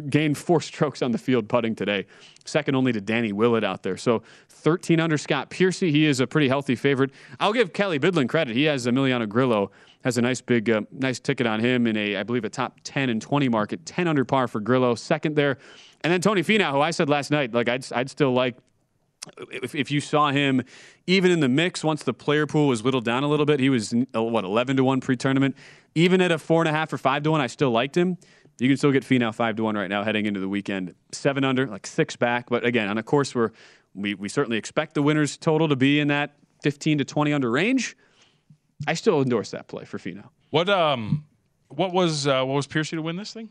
[0.09, 2.07] Gained four strokes on the field putting today,
[2.43, 3.97] second only to Danny Willett out there.
[3.97, 5.91] So 13 under Scott Piercy.
[5.91, 7.11] He is a pretty healthy favorite.
[7.39, 8.55] I'll give Kelly Bidlin credit.
[8.55, 9.69] He has Emiliano Grillo,
[10.03, 12.79] has a nice big, uh, nice ticket on him in a, I believe, a top
[12.83, 13.85] 10 and 20 market.
[13.85, 15.59] 10 under par for Grillo, second there.
[16.01, 18.57] And then Tony Finau, who I said last night, like I'd, I'd still like
[19.51, 20.63] if, if you saw him
[21.07, 23.69] even in the mix once the player pool was whittled down a little bit, he
[23.69, 25.55] was uh, what eleven to one pre-tournament.
[25.95, 28.17] Even at a four and a half or five to one, I still liked him.
[28.59, 30.95] You can still get Finau five to one right now heading into the weekend.
[31.11, 32.49] Seven under, like six back.
[32.49, 33.51] But again, on a course where
[33.93, 37.51] we, we certainly expect the winners total to be in that fifteen to twenty under
[37.51, 37.97] range,
[38.87, 40.29] I still endorse that play for Finau.
[40.51, 41.25] What um,
[41.69, 43.49] what was uh, what was Piercy to win this thing?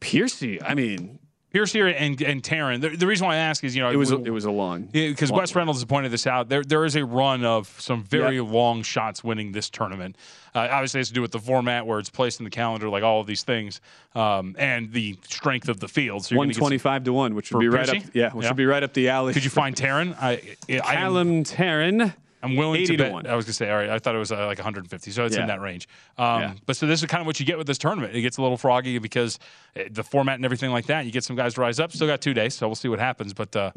[0.00, 1.20] Piercy, I mean,
[1.52, 2.80] Piercy and and Tarren.
[2.80, 4.44] The, the reason why I ask is you know It was a, we- it was
[4.44, 6.48] a long because Wes Reynolds has pointed this out.
[6.48, 8.46] There, there is a run of some very Yep.
[8.48, 10.16] long shots winning this tournament.
[10.54, 12.88] Uh, obviously, it has to do with the format where it's placed in the calendar,
[12.88, 13.80] like all of these things,
[14.14, 16.24] um, and the strength of the field.
[16.24, 17.96] So you're one twenty five to one, which would be right up.
[18.14, 18.50] Yeah, which Yeah.
[18.50, 19.32] would be right up the alley.
[19.32, 20.14] Could you find Tarren?
[20.20, 20.32] I,
[20.68, 22.14] I, I Callum Tarren?
[22.42, 23.12] I'm willing 80 to to bet.
[23.12, 23.26] one.
[23.26, 23.88] I was gonna say, all right.
[23.90, 25.42] I thought it was uh, like 150, so it's Yeah.
[25.42, 25.88] in that range.
[26.18, 26.54] Um, Yeah.
[26.66, 28.14] But so this is kind of what you get with this tournament.
[28.14, 29.38] It gets a little froggy because
[29.76, 31.04] uh, the format and everything like that.
[31.06, 31.92] You get some guys to rise up.
[31.92, 33.32] Still got two days, so we'll see what happens.
[33.32, 33.70] But uh,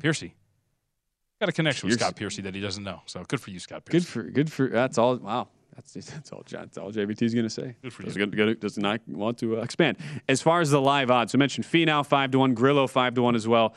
[0.00, 0.34] Piercy
[1.40, 3.00] got a connection with Scott Piercy that he doesn't know.
[3.06, 4.04] So good for you, Scott Piercy.
[4.04, 4.68] Good for good for.
[4.68, 5.16] That's all.
[5.16, 5.48] Wow.
[5.76, 6.42] That's, that's all.
[6.50, 7.74] That's all JVT is going to say.
[7.80, 8.26] Good for does you.
[8.26, 9.96] Good, does not want to uh, expand.
[10.28, 13.22] As far as the live odds, I mentioned Finau five to one, Grillo five to
[13.22, 13.74] one as well.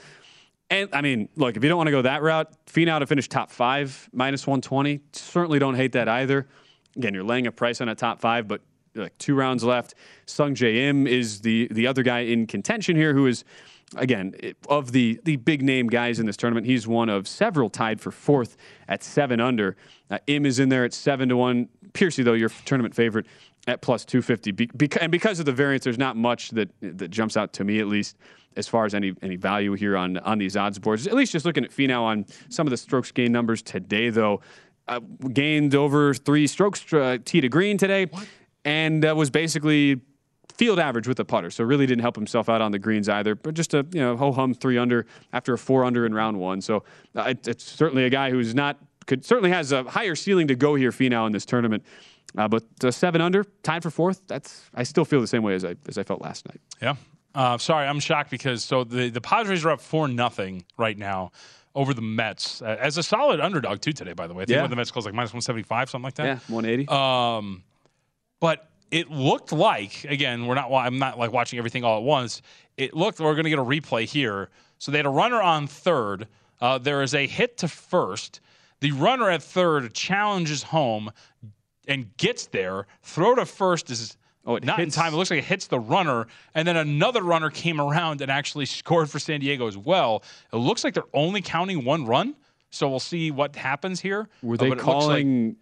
[0.69, 3.29] And I mean, look, if you don't want to go that route, Finau to finish
[3.29, 5.01] top five minus one twenty.
[5.11, 6.47] Certainly don't hate that either.
[6.95, 8.61] Again, you're laying a price on a top five, but
[8.95, 9.95] like two rounds left.
[10.27, 13.43] Sungjae Im is the the other guy in contention here, who is
[13.95, 14.33] again
[14.67, 16.65] of the the big name guys in this tournament.
[16.65, 18.57] He's one of several tied for fourth
[18.87, 19.75] at seven under.
[20.09, 21.69] Uh, Im is in there at seven to one.
[21.93, 23.27] Piercy though, your tournament favorite
[23.67, 24.51] at plus two fifty.
[24.51, 27.63] Be- bec- and because of the variance, there's not much that that jumps out to
[27.63, 28.17] me at least
[28.55, 31.07] as far as any any value here on on these odds boards.
[31.07, 34.41] At least just looking at Finau on some of the strokes gain numbers today though.
[34.85, 34.99] Uh,
[35.31, 38.05] gained over three strokes uh, tee to green today,
[38.65, 40.01] and uh, was basically
[40.57, 41.49] field average with the putter.
[41.49, 43.33] So really didn't help himself out on the greens either.
[43.33, 46.37] But just a you know ho hum three under after a four under in round
[46.37, 46.59] one.
[46.59, 46.83] So
[47.15, 50.55] uh, it, it's certainly a guy who's not could certainly has a higher ceiling to
[50.55, 50.91] go here.
[50.91, 51.83] Finau in this tournament.
[52.37, 54.21] Uh, but uh, seven under, tied for fourth.
[54.27, 56.59] That's I still feel the same way as I as I felt last night.
[56.81, 56.95] Yeah.
[57.35, 61.31] Uh, sorry, I'm shocked because so the, the Padres are up four nothing right now
[61.75, 64.13] over the Mets uh, as a solid underdog too today.
[64.13, 64.61] By the way, I think Yeah.
[64.61, 66.25] when the Mets closed like minus 175, something like that.
[66.25, 66.87] Yeah, one eighty.
[66.87, 67.63] Um,
[68.39, 70.71] but it looked like again, we're not.
[70.71, 72.41] I'm not like watching everything all at once.
[72.77, 74.49] It looked we're going to get a replay here.
[74.79, 76.27] So they had a runner on third.
[76.61, 78.41] Uh, there is a hit to first.
[78.81, 81.09] The runner at third challenges home
[81.87, 82.87] and gets there.
[83.01, 85.13] Throw to first is Oh, not hits- in time.
[85.13, 88.65] It looks like it hits the runner, and then another runner came around and actually
[88.65, 90.21] scored for San Diego as well.
[90.51, 92.35] It looks like they're only counting one run,
[92.69, 94.27] so we'll see what happens here.
[94.41, 95.55] Were Uh, they it looks like- calling?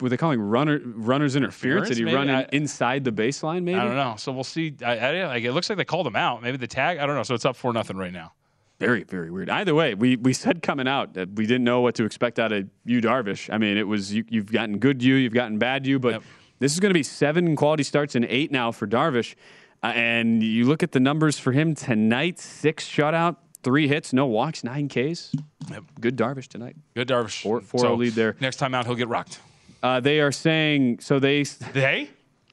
[0.00, 1.88] were they calling runner runners interference?
[1.88, 3.62] Did he run in, I- inside the baseline?
[3.62, 4.16] Maybe I don't know.
[4.18, 4.74] So we'll see.
[4.84, 6.42] I, I, like it looks like they called him out.
[6.42, 6.98] Maybe the tag.
[6.98, 7.22] I don't know.
[7.22, 8.32] So it's up for nothing right now.
[8.78, 9.48] Very, very weird.
[9.48, 12.52] Either way, we, we said coming out that we didn't know what to expect out
[12.52, 13.52] of Yu, Darvish.
[13.52, 16.22] I mean, it was you, you've gotten good you, you've gotten bad you, but Yep.
[16.58, 19.34] this is going to be seven quality starts and eight now for Darvish.
[19.82, 24.26] Uh, and you look at the numbers for him tonight: six shutout, three hits, no
[24.26, 25.32] walks, nine Ks.
[25.70, 25.84] Yep.
[26.00, 26.76] Good Darvish tonight.
[26.94, 27.42] Good Darvish.
[27.42, 28.36] Four- four So lead there.
[28.40, 29.40] Next time out, he'll get rocked.
[29.82, 31.18] Uh, they are saying so.
[31.18, 32.10] They They?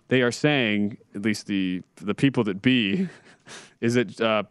[0.09, 3.07] they are saying at least the the people that be
[3.82, 4.43] is it uh,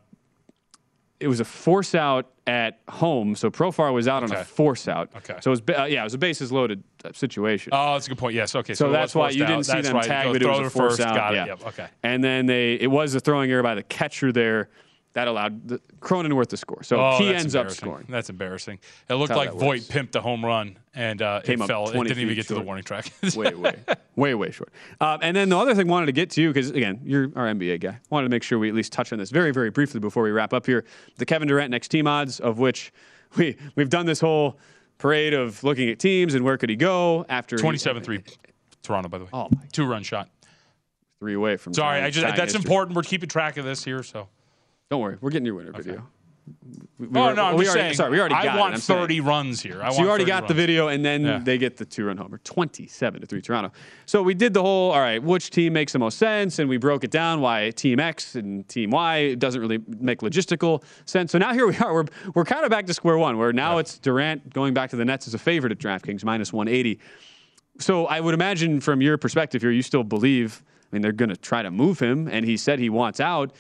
[1.23, 3.37] it was a force out at home.
[3.37, 5.11] So Profar was out on a force out.
[5.17, 5.37] Okay.
[5.41, 7.71] So it was ba- uh, yeah, it was a bases loaded uh, situation.
[7.73, 8.35] Oh, that's a good point.
[8.35, 8.55] Yes.
[8.57, 8.75] Okay.
[8.75, 9.49] so it that's why you out.
[9.49, 10.05] didn't see That's them right.
[10.05, 11.01] tag, but it was a force first.
[11.01, 11.15] out.
[11.15, 11.45] Got yeah.
[11.45, 11.47] it.
[11.49, 11.67] Yep.
[11.69, 11.87] Okay.
[12.03, 14.69] And then they it was a throwing error by the catcher there
[15.15, 16.83] that allowed the, Cronenworth to score.
[16.83, 18.07] So Oh, he ends up scoring.
[18.09, 18.79] That's embarrassing.
[19.09, 19.87] It looked like works.
[19.87, 21.89] pimped a home run and uh, Came it fell.
[21.89, 23.13] It didn't even get to the warning track.
[23.37, 23.77] way, way,
[24.17, 24.73] way, way short.
[25.01, 27.31] Um, and then the other thing I wanted to get to you because again, you're
[27.37, 27.99] our NBA guy.
[28.11, 30.31] Wanted to make sure we at least touch on this very, very briefly before we
[30.31, 30.85] wrap up here.
[31.17, 32.93] The Kevin Durant next team odds, of which
[33.37, 34.59] we we've done this whole
[34.99, 38.23] parade of looking at teams and where could he go after 27-3
[38.83, 39.31] Toronto, by the way.
[39.33, 40.29] Oh my, Two run shot.
[41.19, 41.75] three away from.
[41.75, 42.61] Sorry, I just that's history.
[42.63, 42.97] important.
[42.97, 44.03] We're keeping track of this here.
[44.03, 44.29] So.
[44.93, 46.07] Don't worry, we're getting your winner video.
[46.99, 47.95] We- we oh were- no, I'm we just already, saying.
[47.95, 49.01] Sorry, we already got I want I'm saying.
[49.01, 49.81] 30 runs here.
[49.83, 51.39] I So you already 30 got the video, and then Yeah.
[51.43, 53.73] they get the two run homer, twenty-seven to three Toronto.
[54.05, 54.91] So we did the whole.
[54.91, 57.99] All right, which team makes the most sense, and we broke it down why Team
[58.01, 61.33] X and Team Y it doesn't really make logistical sense.
[61.33, 61.95] So now here we are.
[61.95, 64.97] We're we're kind of back to square one, where now it's Durant going back to
[64.97, 66.99] the Nets as a favorite at DraftKings minus one eighty.
[67.79, 70.63] So I would imagine from your perspective here, you still believe.
[70.93, 73.55] I mean, they're going to try to move him, and he said he wants out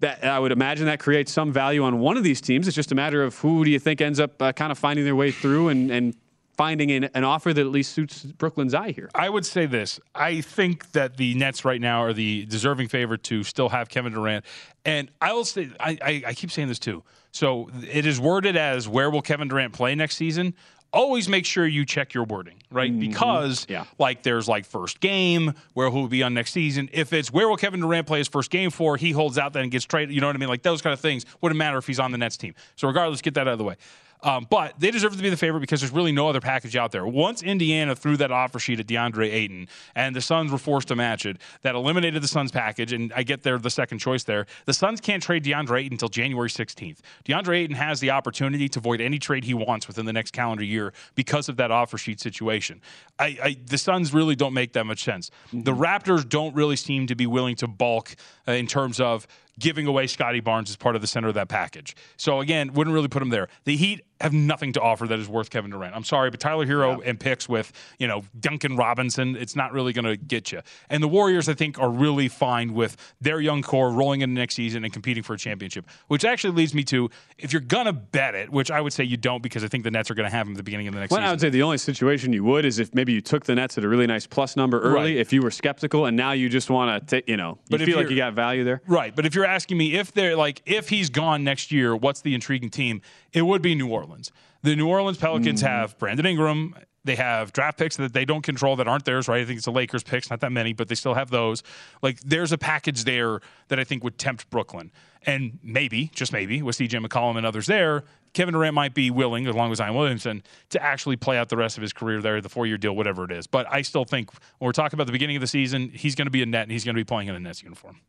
[0.00, 2.68] that I would imagine that creates some value on one of these teams.
[2.68, 5.04] It's just a matter of who do you think ends up uh, kind of finding
[5.04, 6.14] their way through and, and
[6.56, 9.10] finding an, an offer that at least suits Brooklyn's eye here.
[9.14, 10.00] I would say this.
[10.14, 14.12] I think that the Nets right now are the deserving favorite to still have Kevin
[14.12, 14.44] Durant.
[14.84, 17.02] And I will say, I, I, I keep saying this too.
[17.32, 20.54] So it is worded as where will Kevin Durant play next season?
[20.92, 22.90] Always make sure you check your wording, right?
[22.90, 23.00] Mm-hmm.
[23.00, 23.84] Because, Yeah.
[23.98, 26.88] like, there's like first game, where who will be on next season.
[26.92, 29.62] If it's where will Kevin Durant play his first game for, he holds out then
[29.64, 30.14] and gets traded.
[30.14, 30.48] You know what I mean?
[30.48, 32.54] Like those kind of things wouldn't matter if he's on the Nets team.
[32.76, 33.76] So regardless, get that out of the way.
[34.22, 36.92] Um, but they deserve to be the favorite because there's really no other package out
[36.92, 37.06] there.
[37.06, 40.96] Once Indiana threw that offer sheet at DeAndre Ayton and the Suns were forced to
[40.96, 44.46] match it, that eliminated the Suns package, and I get they're the second choice there.
[44.64, 46.98] The Suns can't trade DeAndre Ayton until January 16th.
[47.24, 50.64] DeAndre Ayton has the opportunity to avoid any trade he wants within the next calendar
[50.64, 52.80] year because of that offer sheet situation.
[53.18, 55.30] I, I the Suns really don't make that much sense.
[55.52, 58.16] The Raptors don't really seem to be willing to bulk
[58.48, 59.26] uh, in terms of
[59.58, 61.96] giving away Scottie Barnes as part of the center of that package.
[62.16, 63.48] So again, wouldn't really put him there.
[63.64, 65.94] The Heat have nothing to offer that is worth Kevin Durant.
[65.94, 69.92] I'm sorry, but Tyler Herro and picks with, you know, Duncan Robinson, it's not really
[69.92, 70.62] going to get you.
[70.88, 74.54] And the Warriors, I think, are really fine with their young core rolling into next
[74.54, 77.92] season and competing for a championship, which actually leads me to if you're going to
[77.92, 80.28] bet it, which I would say you don't because I think the Nets are going
[80.28, 81.28] to have him at the beginning of the next Well, season.
[81.28, 83.76] I would say the only situation you would is if maybe you took the Nets
[83.76, 85.16] at a really nice plus number early, Right.
[85.16, 87.98] if you were skeptical, and now you just want to, you know, you But feel
[87.98, 88.80] like you got value there.
[88.86, 92.22] Right, but if you're asking me if they're like if he's gone next year, what's
[92.22, 93.02] the intriguing team?
[93.36, 94.32] It would be New Orleans.
[94.62, 95.68] The New Orleans Pelicans Mm-hmm.
[95.72, 96.74] have Brandon Ingram.
[97.04, 99.40] They have draft picks that they don't control that aren't theirs, right?
[99.42, 101.62] I think it's the Lakers picks, not that many, but they still have those.
[102.02, 104.90] Like there's a package there that I think would tempt Brooklyn.
[105.24, 109.46] And maybe, just maybe, with CJ McCollum and others there, Kevin Durant might be willing,
[109.46, 112.48] along with Zion Williamson, to actually play out the rest of his career there, the
[112.48, 113.46] four year deal, whatever it is.
[113.46, 116.26] But I still think when we're talking about the beginning of the season, he's going
[116.26, 118.00] to be a net and he's going to be playing in a Nets uniform.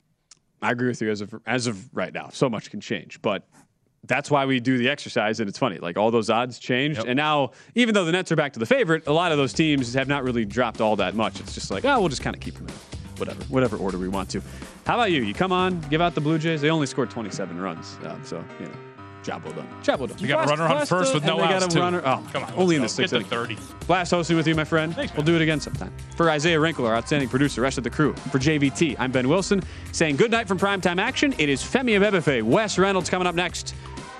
[0.61, 2.29] I agree with you as of as of right now.
[2.31, 3.47] So much can change, but
[4.05, 5.39] that's why we do the exercise.
[5.39, 8.35] And it's funny, like all those odds changed, and now even though the Nets are
[8.35, 11.15] back to the favorite, a lot of those teams have not really dropped all that
[11.15, 11.39] much.
[11.39, 12.73] It's just like, oh, we'll just kind of keep them in
[13.19, 14.41] whatever, whatever order we want to.
[14.85, 15.23] How about you?
[15.23, 16.61] You come on, give out the Blue Jays.
[16.61, 18.71] They only scored 27 runs, um, so you know,
[19.23, 19.67] job well done.
[19.83, 20.17] Job well done.
[20.19, 22.01] You got a runner on first uh, with no they got a runner.
[22.05, 23.13] Oh, Come on, only in the sixth.
[23.13, 23.57] Get to inning.
[23.57, 23.85] 30.
[23.85, 24.95] Blast hosting with you, my friend.
[24.95, 25.91] Thanks, we'll do it again sometime.
[26.15, 28.13] For Isaiah Wrinkle, our outstanding producer, rest of the crew.
[28.31, 31.33] For JVT, I'm Ben Wilson, saying good night from primetime action.
[31.37, 33.75] It is Femi Abebefe, Wes Reynolds coming up next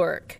[0.00, 0.39] work.